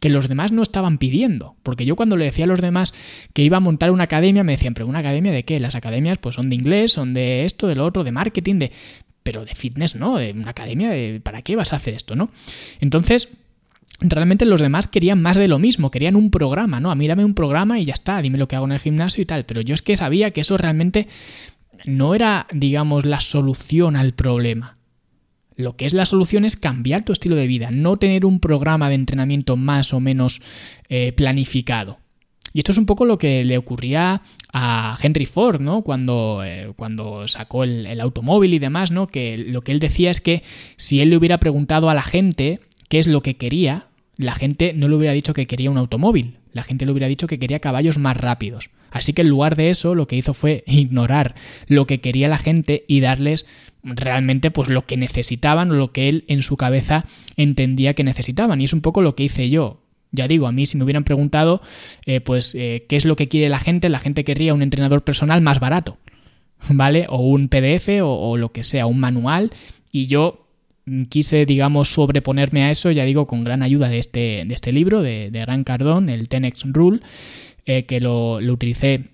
que 0.00 0.08
los 0.08 0.28
demás 0.28 0.52
no 0.52 0.62
estaban 0.62 0.98
pidiendo. 0.98 1.56
Porque 1.62 1.84
yo 1.84 1.96
cuando 1.96 2.16
le 2.16 2.26
decía 2.26 2.44
a 2.44 2.48
los 2.48 2.60
demás 2.60 2.92
que 3.32 3.42
iba 3.42 3.56
a 3.56 3.60
montar 3.60 3.90
una 3.90 4.04
academia, 4.04 4.44
me 4.44 4.52
decían, 4.52 4.74
pero 4.74 4.86
¿una 4.86 5.00
academia 5.00 5.32
de 5.32 5.44
qué? 5.44 5.60
Las 5.60 5.74
academias 5.74 6.18
pues 6.18 6.34
son 6.34 6.50
de 6.50 6.56
inglés, 6.56 6.92
son 6.92 7.14
de 7.14 7.44
esto, 7.44 7.66
de 7.66 7.76
lo 7.76 7.84
otro, 7.84 8.04
de 8.04 8.12
marketing, 8.12 8.56
de... 8.56 8.72
Pero 9.22 9.46
de 9.46 9.54
fitness 9.54 9.94
no, 9.94 10.18
de 10.18 10.32
una 10.32 10.50
academia, 10.50 10.90
de... 10.90 11.20
¿para 11.20 11.40
qué 11.40 11.56
vas 11.56 11.72
a 11.72 11.76
hacer 11.76 11.94
esto, 11.94 12.14
no? 12.14 12.30
Entonces 12.80 13.30
realmente 14.10 14.44
los 14.44 14.60
demás 14.60 14.88
querían 14.88 15.22
más 15.22 15.36
de 15.36 15.48
lo 15.48 15.58
mismo, 15.58 15.90
querían 15.90 16.16
un 16.16 16.30
programa, 16.30 16.80
¿no? 16.80 16.90
A 16.90 16.94
mí 16.94 17.08
dame 17.08 17.24
un 17.24 17.34
programa 17.34 17.78
y 17.78 17.84
ya 17.84 17.94
está, 17.94 18.20
dime 18.22 18.38
lo 18.38 18.48
que 18.48 18.56
hago 18.56 18.66
en 18.66 18.72
el 18.72 18.80
gimnasio 18.80 19.22
y 19.22 19.26
tal, 19.26 19.44
pero 19.44 19.60
yo 19.60 19.74
es 19.74 19.82
que 19.82 19.96
sabía 19.96 20.30
que 20.30 20.42
eso 20.42 20.56
realmente 20.56 21.08
no 21.84 22.14
era, 22.14 22.46
digamos, 22.52 23.04
la 23.04 23.20
solución 23.20 23.96
al 23.96 24.14
problema. 24.14 24.78
Lo 25.56 25.76
que 25.76 25.86
es 25.86 25.94
la 25.94 26.06
solución 26.06 26.44
es 26.44 26.56
cambiar 26.56 27.04
tu 27.04 27.12
estilo 27.12 27.36
de 27.36 27.46
vida, 27.46 27.70
no 27.70 27.96
tener 27.96 28.26
un 28.26 28.40
programa 28.40 28.88
de 28.88 28.96
entrenamiento 28.96 29.56
más 29.56 29.92
o 29.92 30.00
menos 30.00 30.40
eh, 30.88 31.12
planificado. 31.12 31.98
Y 32.52 32.58
esto 32.58 32.72
es 32.72 32.78
un 32.78 32.86
poco 32.86 33.04
lo 33.04 33.18
que 33.18 33.44
le 33.44 33.58
ocurría 33.58 34.22
a 34.52 34.96
Henry 35.02 35.26
Ford, 35.26 35.60
¿no? 35.60 35.82
Cuando, 35.82 36.42
eh, 36.44 36.72
cuando 36.76 37.26
sacó 37.26 37.64
el, 37.64 37.86
el, 37.86 38.00
automóvil 38.00 38.54
y 38.54 38.60
demás, 38.60 38.92
¿no? 38.92 39.08
Que 39.08 39.36
lo 39.38 39.62
que 39.62 39.72
él 39.72 39.80
decía 39.80 40.10
es 40.10 40.20
que 40.20 40.42
si 40.76 41.00
él 41.00 41.10
le 41.10 41.16
hubiera 41.16 41.38
preguntado 41.38 41.90
a 41.90 41.94
la 41.94 42.02
gente 42.02 42.60
qué 42.88 43.00
es 43.00 43.08
lo 43.08 43.22
que 43.22 43.36
quería, 43.36 43.88
la 44.16 44.34
gente 44.34 44.72
no 44.74 44.88
le 44.88 44.96
hubiera 44.96 45.12
dicho 45.12 45.34
que 45.34 45.46
quería 45.46 45.70
un 45.70 45.78
automóvil, 45.78 46.38
la 46.52 46.62
gente 46.62 46.86
le 46.86 46.92
hubiera 46.92 47.08
dicho 47.08 47.26
que 47.26 47.38
quería 47.38 47.60
caballos 47.60 47.98
más 47.98 48.16
rápidos. 48.16 48.70
Así 48.90 49.12
que 49.12 49.22
en 49.22 49.28
lugar 49.28 49.56
de 49.56 49.70
eso, 49.70 49.96
lo 49.96 50.06
que 50.06 50.16
hizo 50.16 50.34
fue 50.34 50.62
ignorar 50.66 51.34
lo 51.66 51.86
que 51.86 52.00
quería 52.00 52.28
la 52.28 52.38
gente 52.38 52.84
y 52.86 53.00
darles 53.00 53.44
realmente 53.82 54.50
pues 54.50 54.68
lo 54.68 54.86
que 54.86 54.96
necesitaban 54.96 55.70
o 55.70 55.74
lo 55.74 55.92
que 55.92 56.08
él 56.08 56.24
en 56.28 56.42
su 56.42 56.56
cabeza 56.56 57.04
entendía 57.36 57.94
que 57.94 58.04
necesitaban. 58.04 58.60
Y 58.60 58.64
es 58.64 58.72
un 58.72 58.80
poco 58.80 59.02
lo 59.02 59.16
que 59.16 59.24
hice 59.24 59.50
yo. 59.50 59.80
Ya 60.12 60.28
digo, 60.28 60.46
a 60.46 60.52
mí 60.52 60.64
si 60.64 60.76
me 60.76 60.84
hubieran 60.84 61.02
preguntado 61.02 61.60
eh, 62.06 62.20
pues 62.20 62.54
eh, 62.54 62.86
qué 62.88 62.96
es 62.96 63.04
lo 63.04 63.16
que 63.16 63.26
quiere 63.26 63.48
la 63.48 63.58
gente, 63.58 63.88
la 63.88 63.98
gente 63.98 64.22
querría 64.22 64.54
un 64.54 64.62
entrenador 64.62 65.02
personal 65.02 65.40
más 65.40 65.58
barato, 65.58 65.98
¿vale? 66.68 67.06
O 67.08 67.18
un 67.18 67.48
PDF 67.48 67.88
o, 68.00 68.30
o 68.30 68.36
lo 68.36 68.52
que 68.52 68.62
sea, 68.62 68.86
un 68.86 69.00
manual. 69.00 69.50
Y 69.90 70.06
yo 70.06 70.43
quise, 71.08 71.46
digamos, 71.46 71.88
sobreponerme 71.88 72.64
a 72.64 72.70
eso, 72.70 72.90
ya 72.90 73.04
digo, 73.04 73.26
con 73.26 73.44
gran 73.44 73.62
ayuda 73.62 73.88
de 73.88 73.98
este, 73.98 74.44
de 74.46 74.54
este 74.54 74.72
libro, 74.72 75.02
de, 75.02 75.30
de 75.30 75.40
Gran 75.40 75.64
Cardón, 75.64 76.08
el 76.08 76.28
Tenex 76.28 76.62
Rule, 76.64 77.00
eh, 77.66 77.84
que 77.86 78.00
lo, 78.00 78.40
lo, 78.40 78.52
utilicé, 78.52 79.04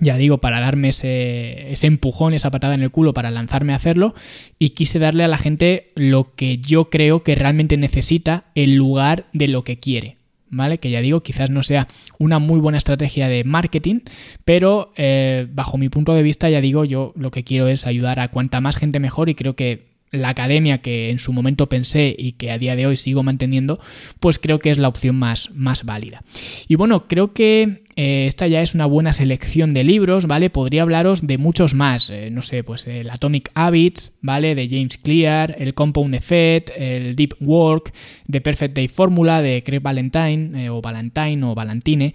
ya 0.00 0.16
digo, 0.16 0.38
para 0.38 0.60
darme 0.60 0.88
ese, 0.88 1.72
ese 1.72 1.88
empujón, 1.88 2.34
esa 2.34 2.50
patada 2.50 2.74
en 2.74 2.82
el 2.82 2.90
culo 2.90 3.12
para 3.12 3.30
lanzarme 3.30 3.72
a 3.72 3.76
hacerlo, 3.76 4.14
y 4.58 4.70
quise 4.70 4.98
darle 4.98 5.24
a 5.24 5.28
la 5.28 5.38
gente 5.38 5.90
lo 5.96 6.34
que 6.34 6.58
yo 6.58 6.88
creo 6.88 7.22
que 7.22 7.34
realmente 7.34 7.76
necesita 7.76 8.44
en 8.54 8.76
lugar 8.76 9.26
de 9.32 9.48
lo 9.48 9.64
que 9.64 9.78
quiere. 9.78 10.16
¿Vale? 10.54 10.76
Que 10.76 10.90
ya 10.90 11.00
digo, 11.00 11.22
quizás 11.22 11.48
no 11.48 11.62
sea 11.62 11.88
una 12.18 12.38
muy 12.38 12.60
buena 12.60 12.76
estrategia 12.76 13.26
de 13.26 13.42
marketing, 13.42 14.00
pero 14.44 14.92
eh, 14.98 15.46
bajo 15.50 15.78
mi 15.78 15.88
punto 15.88 16.12
de 16.12 16.22
vista, 16.22 16.50
ya 16.50 16.60
digo, 16.60 16.84
yo 16.84 17.14
lo 17.16 17.30
que 17.30 17.42
quiero 17.42 17.68
es 17.68 17.86
ayudar 17.86 18.20
a 18.20 18.28
cuanta 18.28 18.60
más 18.60 18.76
gente 18.76 19.00
mejor 19.00 19.30
y 19.30 19.34
creo 19.34 19.56
que 19.56 19.91
la 20.12 20.28
academia 20.28 20.78
que 20.78 21.10
en 21.10 21.18
su 21.18 21.32
momento 21.32 21.68
pensé 21.68 22.14
y 22.16 22.32
que 22.32 22.52
a 22.52 22.58
día 22.58 22.76
de 22.76 22.86
hoy 22.86 22.96
sigo 22.96 23.22
manteniendo, 23.22 23.80
pues 24.20 24.38
creo 24.38 24.58
que 24.58 24.70
es 24.70 24.78
la 24.78 24.88
opción 24.88 25.16
más, 25.16 25.50
más 25.54 25.84
válida. 25.84 26.22
Y 26.68 26.76
bueno, 26.76 27.08
creo 27.08 27.32
que 27.32 27.82
eh, 27.96 28.26
esta 28.26 28.46
ya 28.46 28.62
es 28.62 28.74
una 28.74 28.86
buena 28.86 29.12
selección 29.12 29.74
de 29.74 29.84
libros, 29.84 30.26
¿vale? 30.26 30.50
Podría 30.50 30.82
hablaros 30.82 31.26
de 31.26 31.38
muchos 31.38 31.74
más, 31.74 32.08
eh, 32.10 32.30
no 32.30 32.40
sé, 32.42 32.64
pues 32.64 32.86
el 32.86 33.10
Atomic 33.10 33.50
Habits, 33.54 34.12
¿vale? 34.22 34.54
De 34.54 34.68
James 34.68 34.96
Clear, 34.96 35.56
el 35.58 35.74
Compound 35.74 36.14
Effect, 36.14 36.70
el 36.76 37.16
Deep 37.16 37.34
Work, 37.40 37.92
The 38.30 38.40
Perfect 38.40 38.74
Day 38.74 38.88
Formula 38.88 39.42
de 39.42 39.62
Craig 39.62 39.80
Valentine, 39.80 40.64
eh, 40.64 40.70
o 40.70 40.80
Valentine 40.80 41.44
o 41.44 41.54
Valentine, 41.54 42.14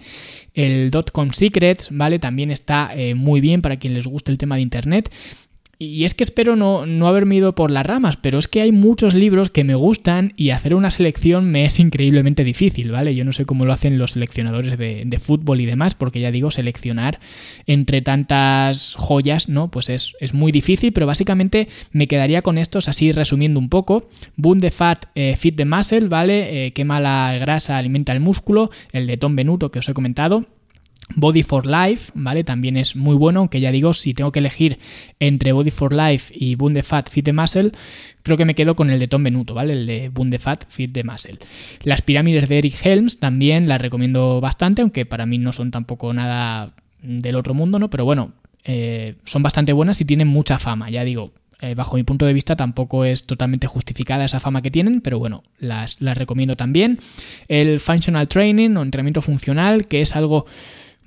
el 0.54 0.90
Dotcom 0.90 1.30
Secrets, 1.30 1.88
¿vale? 1.90 2.18
También 2.18 2.50
está 2.50 2.92
muy 3.14 3.40
bien 3.40 3.62
para 3.62 3.76
quien 3.76 3.94
les 3.94 4.06
guste 4.06 4.32
el 4.32 4.38
tema 4.38 4.56
de 4.56 4.62
Internet. 4.62 5.10
Y 5.80 6.04
es 6.04 6.14
que 6.14 6.24
espero 6.24 6.56
no, 6.56 6.86
no, 6.86 7.06
haberme 7.06 7.36
ido 7.36 7.54
por 7.54 7.70
las 7.70 7.86
ramas, 7.86 8.16
pero 8.16 8.40
es 8.40 8.48
que 8.48 8.62
hay 8.62 8.72
muchos 8.72 9.14
libros 9.14 9.50
que 9.50 9.62
me 9.62 9.76
gustan 9.76 10.32
y 10.36 10.50
hacer 10.50 10.74
una 10.74 10.90
selección 10.90 11.48
me 11.52 11.66
es 11.66 11.78
increíblemente 11.78 12.42
difícil, 12.42 12.90
¿vale? 12.90 13.14
Yo 13.14 13.24
no 13.24 13.32
sé 13.32 13.44
cómo 13.44 13.64
lo 13.64 13.72
hacen 13.72 13.96
los 13.96 14.12
seleccionadores 14.12 14.76
de, 14.76 15.04
de 15.06 15.18
fútbol 15.20 15.60
y 15.60 15.66
demás, 15.66 15.94
porque 15.94 16.18
ya 16.18 16.32
digo, 16.32 16.50
seleccionar 16.50 17.20
entre 17.66 18.02
tantas 18.02 18.96
joyas, 18.96 19.48
¿no? 19.48 19.70
Pues 19.70 19.88
es, 19.88 20.14
es, 20.18 20.34
muy 20.34 20.50
difícil, 20.50 20.92
pero 20.92 21.06
básicamente 21.06 21.68
me 21.92 22.08
quedaría 22.08 22.42
con 22.42 22.58
estos 22.58 22.88
así 22.88 23.12
resumiendo 23.12 23.60
un 23.60 23.68
poco. 23.68 24.08
Boom 24.34 24.58
the 24.58 24.72
Fat, 24.72 25.04
eh, 25.14 25.36
Fit 25.36 25.54
the 25.54 25.64
Muscle, 25.64 26.08
¿vale? 26.08 26.66
Eh, 26.66 26.72
quema 26.72 27.00
la 27.00 27.36
grasa, 27.38 27.78
alimenta 27.78 28.12
el 28.12 28.18
músculo, 28.18 28.72
el 28.90 29.06
de 29.06 29.16
Tom 29.16 29.36
Benuto 29.36 29.70
que 29.70 29.78
os 29.78 29.88
he 29.88 29.94
comentado. 29.94 30.44
Body 31.14 31.42
for 31.42 31.66
Life, 31.66 32.12
¿vale? 32.14 32.44
También 32.44 32.76
es 32.76 32.96
muy 32.96 33.16
bueno, 33.16 33.40
aunque 33.40 33.60
ya 33.60 33.72
digo, 33.72 33.94
si 33.94 34.14
tengo 34.14 34.32
que 34.32 34.38
elegir 34.38 34.78
entre 35.20 35.52
Body 35.52 35.70
for 35.70 35.92
Life 35.92 36.32
y 36.36 36.54
Boom 36.54 36.74
the 36.74 36.82
Fat, 36.82 37.08
Fit 37.08 37.24
the 37.24 37.32
Muscle, 37.32 37.72
creo 38.22 38.36
que 38.36 38.44
me 38.44 38.54
quedo 38.54 38.76
con 38.76 38.90
el 38.90 38.98
de 38.98 39.08
Tom 39.08 39.22
Benuto, 39.22 39.54
¿vale? 39.54 39.72
El 39.72 39.86
de 39.86 40.08
Boom 40.10 40.30
the 40.30 40.38
Fat, 40.38 40.64
Fit 40.68 40.92
the 40.92 41.04
Muscle. 41.04 41.38
Las 41.82 42.02
pirámides 42.02 42.48
de 42.48 42.58
Eric 42.58 42.74
Helms 42.84 43.18
también 43.18 43.68
las 43.68 43.80
recomiendo 43.80 44.40
bastante, 44.40 44.82
aunque 44.82 45.06
para 45.06 45.26
mí 45.26 45.38
no 45.38 45.52
son 45.52 45.70
tampoco 45.70 46.12
nada 46.12 46.74
del 47.02 47.36
otro 47.36 47.54
mundo, 47.54 47.78
¿no? 47.78 47.90
Pero 47.90 48.04
bueno, 48.04 48.32
eh, 48.64 49.14
son 49.24 49.42
bastante 49.42 49.72
buenas 49.72 50.00
y 50.00 50.04
tienen 50.04 50.28
mucha 50.28 50.58
fama, 50.58 50.90
ya 50.90 51.04
digo. 51.04 51.32
Eh, 51.60 51.74
bajo 51.74 51.96
mi 51.96 52.04
punto 52.04 52.24
de 52.24 52.32
vista 52.32 52.54
tampoco 52.54 53.04
es 53.04 53.26
totalmente 53.26 53.66
justificada 53.66 54.24
esa 54.24 54.38
fama 54.38 54.62
que 54.62 54.70
tienen, 54.70 55.00
pero 55.00 55.18
bueno, 55.18 55.42
las, 55.58 56.00
las 56.00 56.16
recomiendo 56.16 56.54
también. 56.54 57.00
El 57.48 57.80
Functional 57.80 58.28
Training 58.28 58.76
o 58.76 58.82
entrenamiento 58.82 59.22
funcional, 59.22 59.88
que 59.88 60.00
es 60.00 60.14
algo 60.14 60.46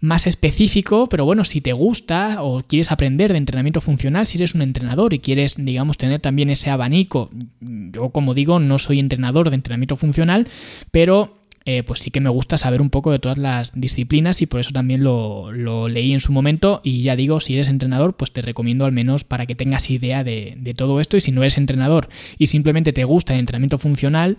más 0.01 0.25
específico, 0.25 1.07
pero 1.07 1.25
bueno, 1.25 1.45
si 1.45 1.61
te 1.61 1.73
gusta 1.73 2.41
o 2.43 2.61
quieres 2.63 2.91
aprender 2.91 3.31
de 3.31 3.37
entrenamiento 3.37 3.81
funcional, 3.81 4.25
si 4.25 4.39
eres 4.39 4.55
un 4.55 4.63
entrenador 4.63 5.13
y 5.13 5.19
quieres, 5.19 5.55
digamos, 5.57 5.97
tener 5.97 6.19
también 6.19 6.49
ese 6.49 6.71
abanico, 6.71 7.29
yo 7.61 8.09
como 8.09 8.33
digo, 8.33 8.59
no 8.59 8.79
soy 8.79 8.99
entrenador 8.99 9.51
de 9.51 9.55
entrenamiento 9.55 9.95
funcional, 9.95 10.47
pero 10.89 11.37
eh, 11.65 11.83
pues 11.83 11.99
sí 11.99 12.09
que 12.09 12.19
me 12.19 12.31
gusta 12.31 12.57
saber 12.57 12.81
un 12.81 12.89
poco 12.89 13.11
de 13.11 13.19
todas 13.19 13.37
las 13.37 13.79
disciplinas 13.79 14.41
y 14.41 14.47
por 14.47 14.59
eso 14.59 14.71
también 14.71 15.03
lo, 15.03 15.51
lo, 15.51 15.87
leí 15.87 16.13
en 16.13 16.19
su 16.19 16.31
momento 16.31 16.81
y 16.83 17.03
ya 17.03 17.15
digo, 17.15 17.39
si 17.39 17.53
eres 17.53 17.69
entrenador, 17.69 18.17
pues 18.17 18.33
te 18.33 18.41
recomiendo 18.41 18.85
al 18.85 18.91
menos 18.91 19.23
para 19.23 19.45
que 19.45 19.53
tengas 19.53 19.91
idea 19.91 20.23
de, 20.23 20.55
de 20.57 20.73
todo 20.73 20.99
esto 20.99 21.15
y 21.15 21.21
si 21.21 21.31
no 21.31 21.43
eres 21.43 21.59
entrenador 21.59 22.09
y 22.39 22.47
simplemente 22.47 22.91
te 22.91 23.03
gusta 23.03 23.35
el 23.35 23.39
entrenamiento 23.39 23.77
funcional, 23.77 24.37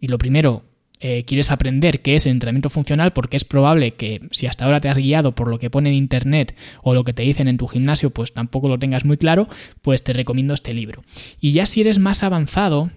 y 0.00 0.06
lo 0.08 0.18
primero, 0.18 0.62
eh, 1.00 1.24
quieres 1.24 1.50
aprender 1.50 2.02
qué 2.02 2.16
es 2.16 2.26
el 2.26 2.32
entrenamiento 2.32 2.70
funcional 2.70 3.12
porque 3.12 3.36
es 3.36 3.44
probable 3.44 3.92
que 3.92 4.20
si 4.32 4.46
hasta 4.46 4.64
ahora 4.64 4.80
te 4.80 4.88
has 4.88 4.98
guiado 4.98 5.32
por 5.32 5.48
lo 5.48 5.58
que 5.58 5.70
pone 5.70 5.90
en 5.90 5.94
internet 5.94 6.56
o 6.82 6.94
lo 6.94 7.04
que 7.04 7.12
te 7.12 7.22
dicen 7.22 7.46
en 7.46 7.56
tu 7.56 7.68
gimnasio 7.68 8.10
pues 8.10 8.32
tampoco 8.32 8.68
lo 8.68 8.78
tengas 8.78 9.04
muy 9.04 9.16
claro, 9.16 9.48
pues 9.82 10.02
te 10.02 10.12
recomiendo 10.12 10.54
este 10.54 10.74
libro. 10.74 11.04
Y 11.40 11.52
ya 11.52 11.66
si 11.66 11.82
eres 11.82 11.98
más 11.98 12.22
avanzado 12.22 12.90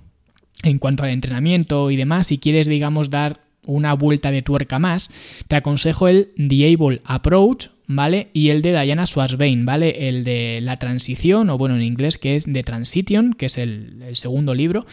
en 0.64 0.80
cuanto 0.80 1.04
al 1.04 1.10
entrenamiento 1.10 1.92
y 1.92 1.96
demás, 1.96 2.28
si 2.28 2.38
quieres 2.38 2.68
digamos 2.68 3.10
dar 3.10 3.42
una 3.66 3.94
vuelta 3.94 4.32
de 4.32 4.42
tuerca 4.42 4.80
más, 4.80 5.10
te 5.48 5.56
aconsejo 5.56 6.08
el 6.08 6.32
The 6.36 6.74
Able 6.74 7.02
Approach, 7.06 7.68
¿vale? 7.88 8.30
Y 8.34 8.50
el 8.50 8.62
de 8.62 8.72
Diana 8.82 9.06
Schwarzbein, 9.06 9.66
¿vale? 9.66 10.10
El 10.10 10.24
de 10.24 10.60
la 10.62 10.78
transición, 10.78 11.50
o 11.50 11.58
bueno, 11.58 11.76
en 11.76 11.84
inglés 11.84 12.18
que 12.18 12.36
es 12.36 12.46
The 12.52 12.64
Transition, 12.64 13.34
que 13.34 13.46
es 13.48 13.58
el, 13.58 14.02
el 14.02 14.16
segundo 14.16 14.54
libro. 14.54 14.86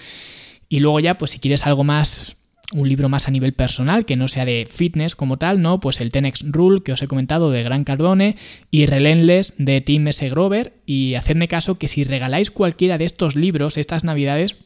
Y 0.69 0.81
luego 0.81 1.01
ya, 1.01 1.17
pues 1.17 1.31
si 1.31 1.39
quieres 1.39 1.65
algo 1.65 1.85
más 1.85 2.37
un 2.73 2.89
libro 2.89 3.09
más 3.09 3.29
a 3.29 3.31
nivel 3.31 3.55
personal, 3.55 4.05
que 4.05 4.17
no 4.17 4.29
sea 4.29 4.45
de 4.45 4.67
fitness 4.71 5.17
como 5.17 5.39
tal, 5.39 5.63
¿no? 5.63 5.81
Pues 5.81 6.01
el 6.01 6.13
Tenex 6.13 6.45
Rule 6.45 6.83
que 6.83 6.93
os 6.93 7.03
he 7.03 7.09
comentado 7.09 7.51
de 7.51 7.63
Gran 7.63 7.85
Cardone 7.85 8.37
y 8.71 8.87
Relentless 8.87 9.55
de 9.59 9.81
Tim 9.81 10.07
S. 10.09 10.29
Grover. 10.29 10.75
Y 10.85 11.15
hacedme 11.15 11.49
caso 11.49 11.79
que 11.79 11.89
si 11.89 12.05
regaláis 12.05 12.51
cualquiera 12.51 12.99
de 12.99 13.05
estos 13.05 13.37
libros 13.37 13.79
estas 13.79 14.05
navidades, 14.05 14.57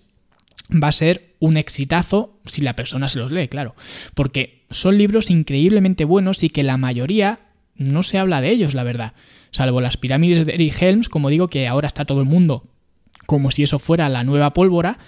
va 0.71 0.89
a 0.89 0.93
ser 0.93 1.35
un 1.39 1.57
exitazo 1.57 2.41
si 2.47 2.63
la 2.63 2.75
persona 2.75 3.09
se 3.09 3.19
los 3.19 3.31
lee, 3.31 3.49
claro. 3.49 3.75
Porque 4.15 4.65
son 4.71 4.99
libros 4.99 5.31
increíblemente 5.31 6.05
buenos 6.05 6.43
y 6.43 6.51
que 6.51 6.65
la 6.65 6.77
mayoría 6.77 7.41
no 7.77 8.03
se 8.03 8.19
habla 8.19 8.41
de 8.41 8.51
ellos, 8.51 8.75
la 8.75 8.85
verdad. 8.85 9.13
Salvo 9.53 9.81
las 9.81 9.97
pirámides 9.97 10.45
de 10.47 10.55
Eric 10.55 10.81
Helms, 10.83 11.09
como 11.09 11.29
digo, 11.29 11.49
que 11.49 11.69
ahora 11.69 11.87
está 11.87 12.05
todo 12.05 12.21
el 12.21 12.27
mundo 12.27 12.65
como 13.27 13.51
si 13.51 13.63
eso 13.63 13.79
fuera 13.79 14.09
la 14.09 14.25
nueva 14.25 14.53
pólvora. 14.53 14.99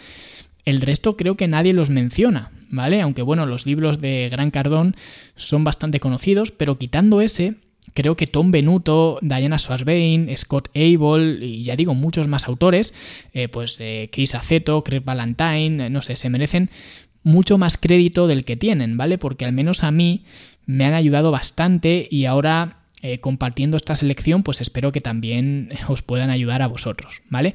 El 0.64 0.80
resto 0.80 1.16
creo 1.16 1.36
que 1.36 1.48
nadie 1.48 1.72
los 1.72 1.90
menciona. 1.90 2.50
¿vale? 2.74 3.00
Aunque 3.00 3.22
bueno, 3.22 3.46
los 3.46 3.66
libros 3.66 4.00
de 4.00 4.28
Gran 4.30 4.50
Cardón 4.50 4.96
son 5.36 5.64
bastante 5.64 6.00
conocidos, 6.00 6.50
pero 6.50 6.76
quitando 6.76 7.20
ese, 7.20 7.54
creo 7.94 8.16
que 8.16 8.26
Tom 8.26 8.50
Benuto, 8.50 9.18
Diana 9.22 9.58
Schwarzbein, 9.58 10.28
Scott 10.36 10.68
Abel 10.74 11.40
y 11.42 11.62
ya 11.62 11.76
digo 11.76 11.94
muchos 11.94 12.28
más 12.28 12.48
autores, 12.48 12.92
eh, 13.32 13.48
pues 13.48 13.76
eh, 13.80 14.10
Chris 14.12 14.34
Aceto, 14.34 14.82
Chris 14.82 15.04
Valentine, 15.04 15.88
no 15.90 16.02
sé, 16.02 16.16
se 16.16 16.28
merecen 16.28 16.70
mucho 17.22 17.56
más 17.56 17.78
crédito 17.78 18.26
del 18.26 18.44
que 18.44 18.56
tienen, 18.56 18.96
¿vale? 18.96 19.16
Porque 19.16 19.44
al 19.44 19.52
menos 19.52 19.82
a 19.82 19.90
mí 19.90 20.24
me 20.66 20.84
han 20.84 20.94
ayudado 20.94 21.30
bastante 21.30 22.06
y 22.10 22.26
ahora 22.26 22.83
eh, 23.06 23.20
compartiendo 23.20 23.76
esta 23.76 23.94
selección, 23.96 24.42
pues 24.42 24.62
espero 24.62 24.90
que 24.90 25.02
también 25.02 25.68
os 25.88 26.00
puedan 26.00 26.30
ayudar 26.30 26.62
a 26.62 26.68
vosotros, 26.68 27.20
¿vale? 27.28 27.54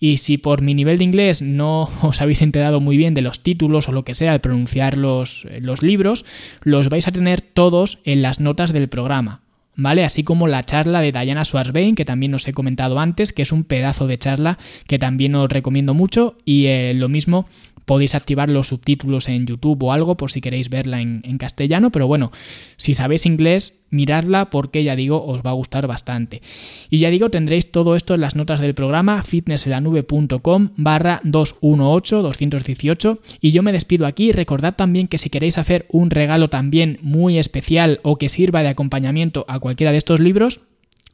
Y 0.00 0.16
si 0.16 0.38
por 0.38 0.62
mi 0.62 0.72
nivel 0.72 0.96
de 0.96 1.04
inglés 1.04 1.42
no 1.42 1.90
os 2.00 2.22
habéis 2.22 2.40
enterado 2.40 2.80
muy 2.80 2.96
bien 2.96 3.12
de 3.12 3.20
los 3.20 3.42
títulos 3.42 3.90
o 3.90 3.92
lo 3.92 4.04
que 4.06 4.14
sea 4.14 4.32
de 4.32 4.40
pronunciar 4.40 4.96
los, 4.96 5.44
eh, 5.50 5.60
los 5.60 5.82
libros, 5.82 6.24
los 6.62 6.88
vais 6.88 7.06
a 7.06 7.12
tener 7.12 7.42
todos 7.42 7.98
en 8.04 8.22
las 8.22 8.40
notas 8.40 8.72
del 8.72 8.88
programa. 8.88 9.42
¿vale? 9.74 10.02
Así 10.02 10.24
como 10.24 10.48
la 10.48 10.64
charla 10.64 11.02
de 11.02 11.12
Diana 11.12 11.44
Schwarzbein, 11.44 11.94
que 11.94 12.06
también 12.06 12.32
os 12.32 12.48
he 12.48 12.54
comentado 12.54 12.98
antes, 12.98 13.34
que 13.34 13.42
es 13.42 13.52
un 13.52 13.64
pedazo 13.64 14.06
de 14.06 14.16
charla 14.16 14.56
que 14.86 14.98
también 14.98 15.34
os 15.34 15.50
recomiendo 15.50 15.92
mucho, 15.92 16.38
y 16.46 16.68
eh, 16.68 16.94
lo 16.94 17.10
mismo 17.10 17.46
podéis 17.86 18.14
activar 18.14 18.50
los 18.50 18.68
subtítulos 18.68 19.28
en 19.28 19.46
YouTube 19.46 19.82
o 19.84 19.92
algo 19.92 20.16
por 20.16 20.30
si 20.30 20.42
queréis 20.42 20.68
verla 20.68 21.00
en, 21.00 21.38
castellano, 21.38 21.90
pero 21.90 22.06
bueno, 22.06 22.32
si 22.76 22.94
sabéis 22.94 23.26
inglés, 23.26 23.74
miradla 23.90 24.50
porque 24.50 24.82
ya 24.84 24.96
digo, 24.96 25.24
os 25.24 25.42
va 25.42 25.50
a 25.50 25.54
gustar 25.54 25.86
bastante. 25.86 26.42
Y 26.90 26.98
ya 26.98 27.10
digo, 27.10 27.30
tendréis 27.30 27.70
todo 27.70 27.94
esto 27.94 28.14
en 28.14 28.20
las 28.20 28.36
notas 28.36 28.60
del 28.60 28.74
programa 28.74 29.22
fitnesselanube.com 29.22 30.70
barra 30.76 31.20
218-218 31.24 33.18
y 33.40 33.52
yo 33.52 33.62
me 33.62 33.72
despido 33.72 34.06
aquí. 34.06 34.32
Recordad 34.32 34.74
también 34.74 35.08
que 35.08 35.18
si 35.18 35.30
queréis 35.30 35.56
hacer 35.58 35.86
un 35.90 36.10
regalo 36.10 36.48
también 36.48 36.98
muy 37.02 37.38
especial 37.38 38.00
o 38.02 38.16
que 38.16 38.28
sirva 38.28 38.62
de 38.62 38.68
acompañamiento 38.70 39.44
a 39.48 39.60
cualquiera 39.60 39.92
de 39.92 39.98
estos 39.98 40.20
libros, 40.20 40.60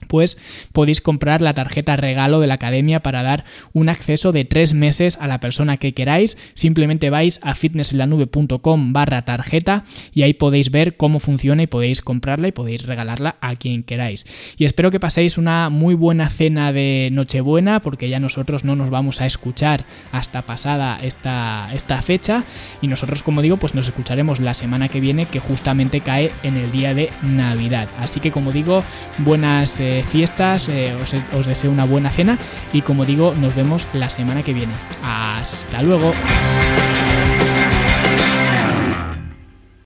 pues 0.07 0.39
podéis 0.73 1.01
comprar 1.01 1.43
la 1.43 1.55
tarjeta 1.55 1.97
regalo 1.97 2.41
de 2.41 2.47
la 2.47 2.55
academia 2.55 3.01
para 3.01 3.23
dar 3.23 3.45
un 3.73 3.89
acceso 3.89 4.33
de 4.33 4.45
tres 4.45 4.75
meses 4.75 5.19
a 5.21 5.27
la 5.27 5.41
persona 5.41 5.77
que 5.77 5.95
queráis. 5.95 6.37
Simplemente 6.55 7.11
vais 7.11 7.41
a 7.43 7.55
fitnessenlanube.com 7.55 8.93
barra 8.93 9.25
tarjeta 9.25 9.85
y 10.13 10.23
ahí 10.23 10.35
podéis 10.35 10.71
ver 10.71 10.97
cómo 10.97 11.21
funciona 11.21 11.63
y 11.63 11.67
podéis 11.67 12.01
comprarla 12.01 12.49
y 12.49 12.53
podéis 12.53 12.85
regalarla 12.85 13.37
a 13.41 13.57
quien 13.57 13.83
queráis. 13.83 14.55
Y 14.59 14.65
espero 14.65 14.91
que 14.91 15.01
paséis 15.01 15.39
una 15.39 15.69
muy 15.71 15.95
buena 15.95 16.29
cena 16.29 16.73
de 16.73 17.09
Nochebuena 17.13 17.81
porque 17.81 18.09
ya 18.09 18.21
nosotros 18.21 18.65
no 18.65 18.77
nos 18.77 18.91
vamos 18.91 19.21
a 19.21 19.27
escuchar 19.27 19.85
hasta 20.13 20.43
pasada 20.43 20.99
esta, 21.03 21.71
esta 21.73 22.03
fecha 22.03 22.45
y 22.81 22.89
nosotros 22.89 23.23
como 23.23 23.43
digo 23.43 23.57
pues 23.57 23.75
nos 23.75 23.89
escucharemos 23.89 24.41
la 24.41 24.55
semana 24.55 24.89
que 24.89 25.01
viene 25.01 25.27
que 25.27 25.41
justamente 25.41 26.01
cae 26.01 26.33
en 26.43 26.57
el 26.57 26.71
día 26.73 26.95
de 26.95 27.11
Navidad. 27.23 27.89
Así 27.99 28.21
que 28.21 28.31
como 28.31 28.53
digo, 28.53 28.85
buenas... 29.19 29.81
Fiestas, 30.03 30.69
eh, 30.69 30.95
os 31.35 31.47
deseo 31.47 31.71
una 31.71 31.85
buena 31.85 32.11
cena 32.11 32.39
y 32.73 32.83
como 32.83 33.05
digo, 33.05 33.35
nos 33.39 33.55
vemos 33.55 33.87
la 33.93 34.09
semana 34.09 34.43
que 34.43 34.55
viene. 34.55 34.73
Hasta 35.03 35.83
luego. 35.83 36.15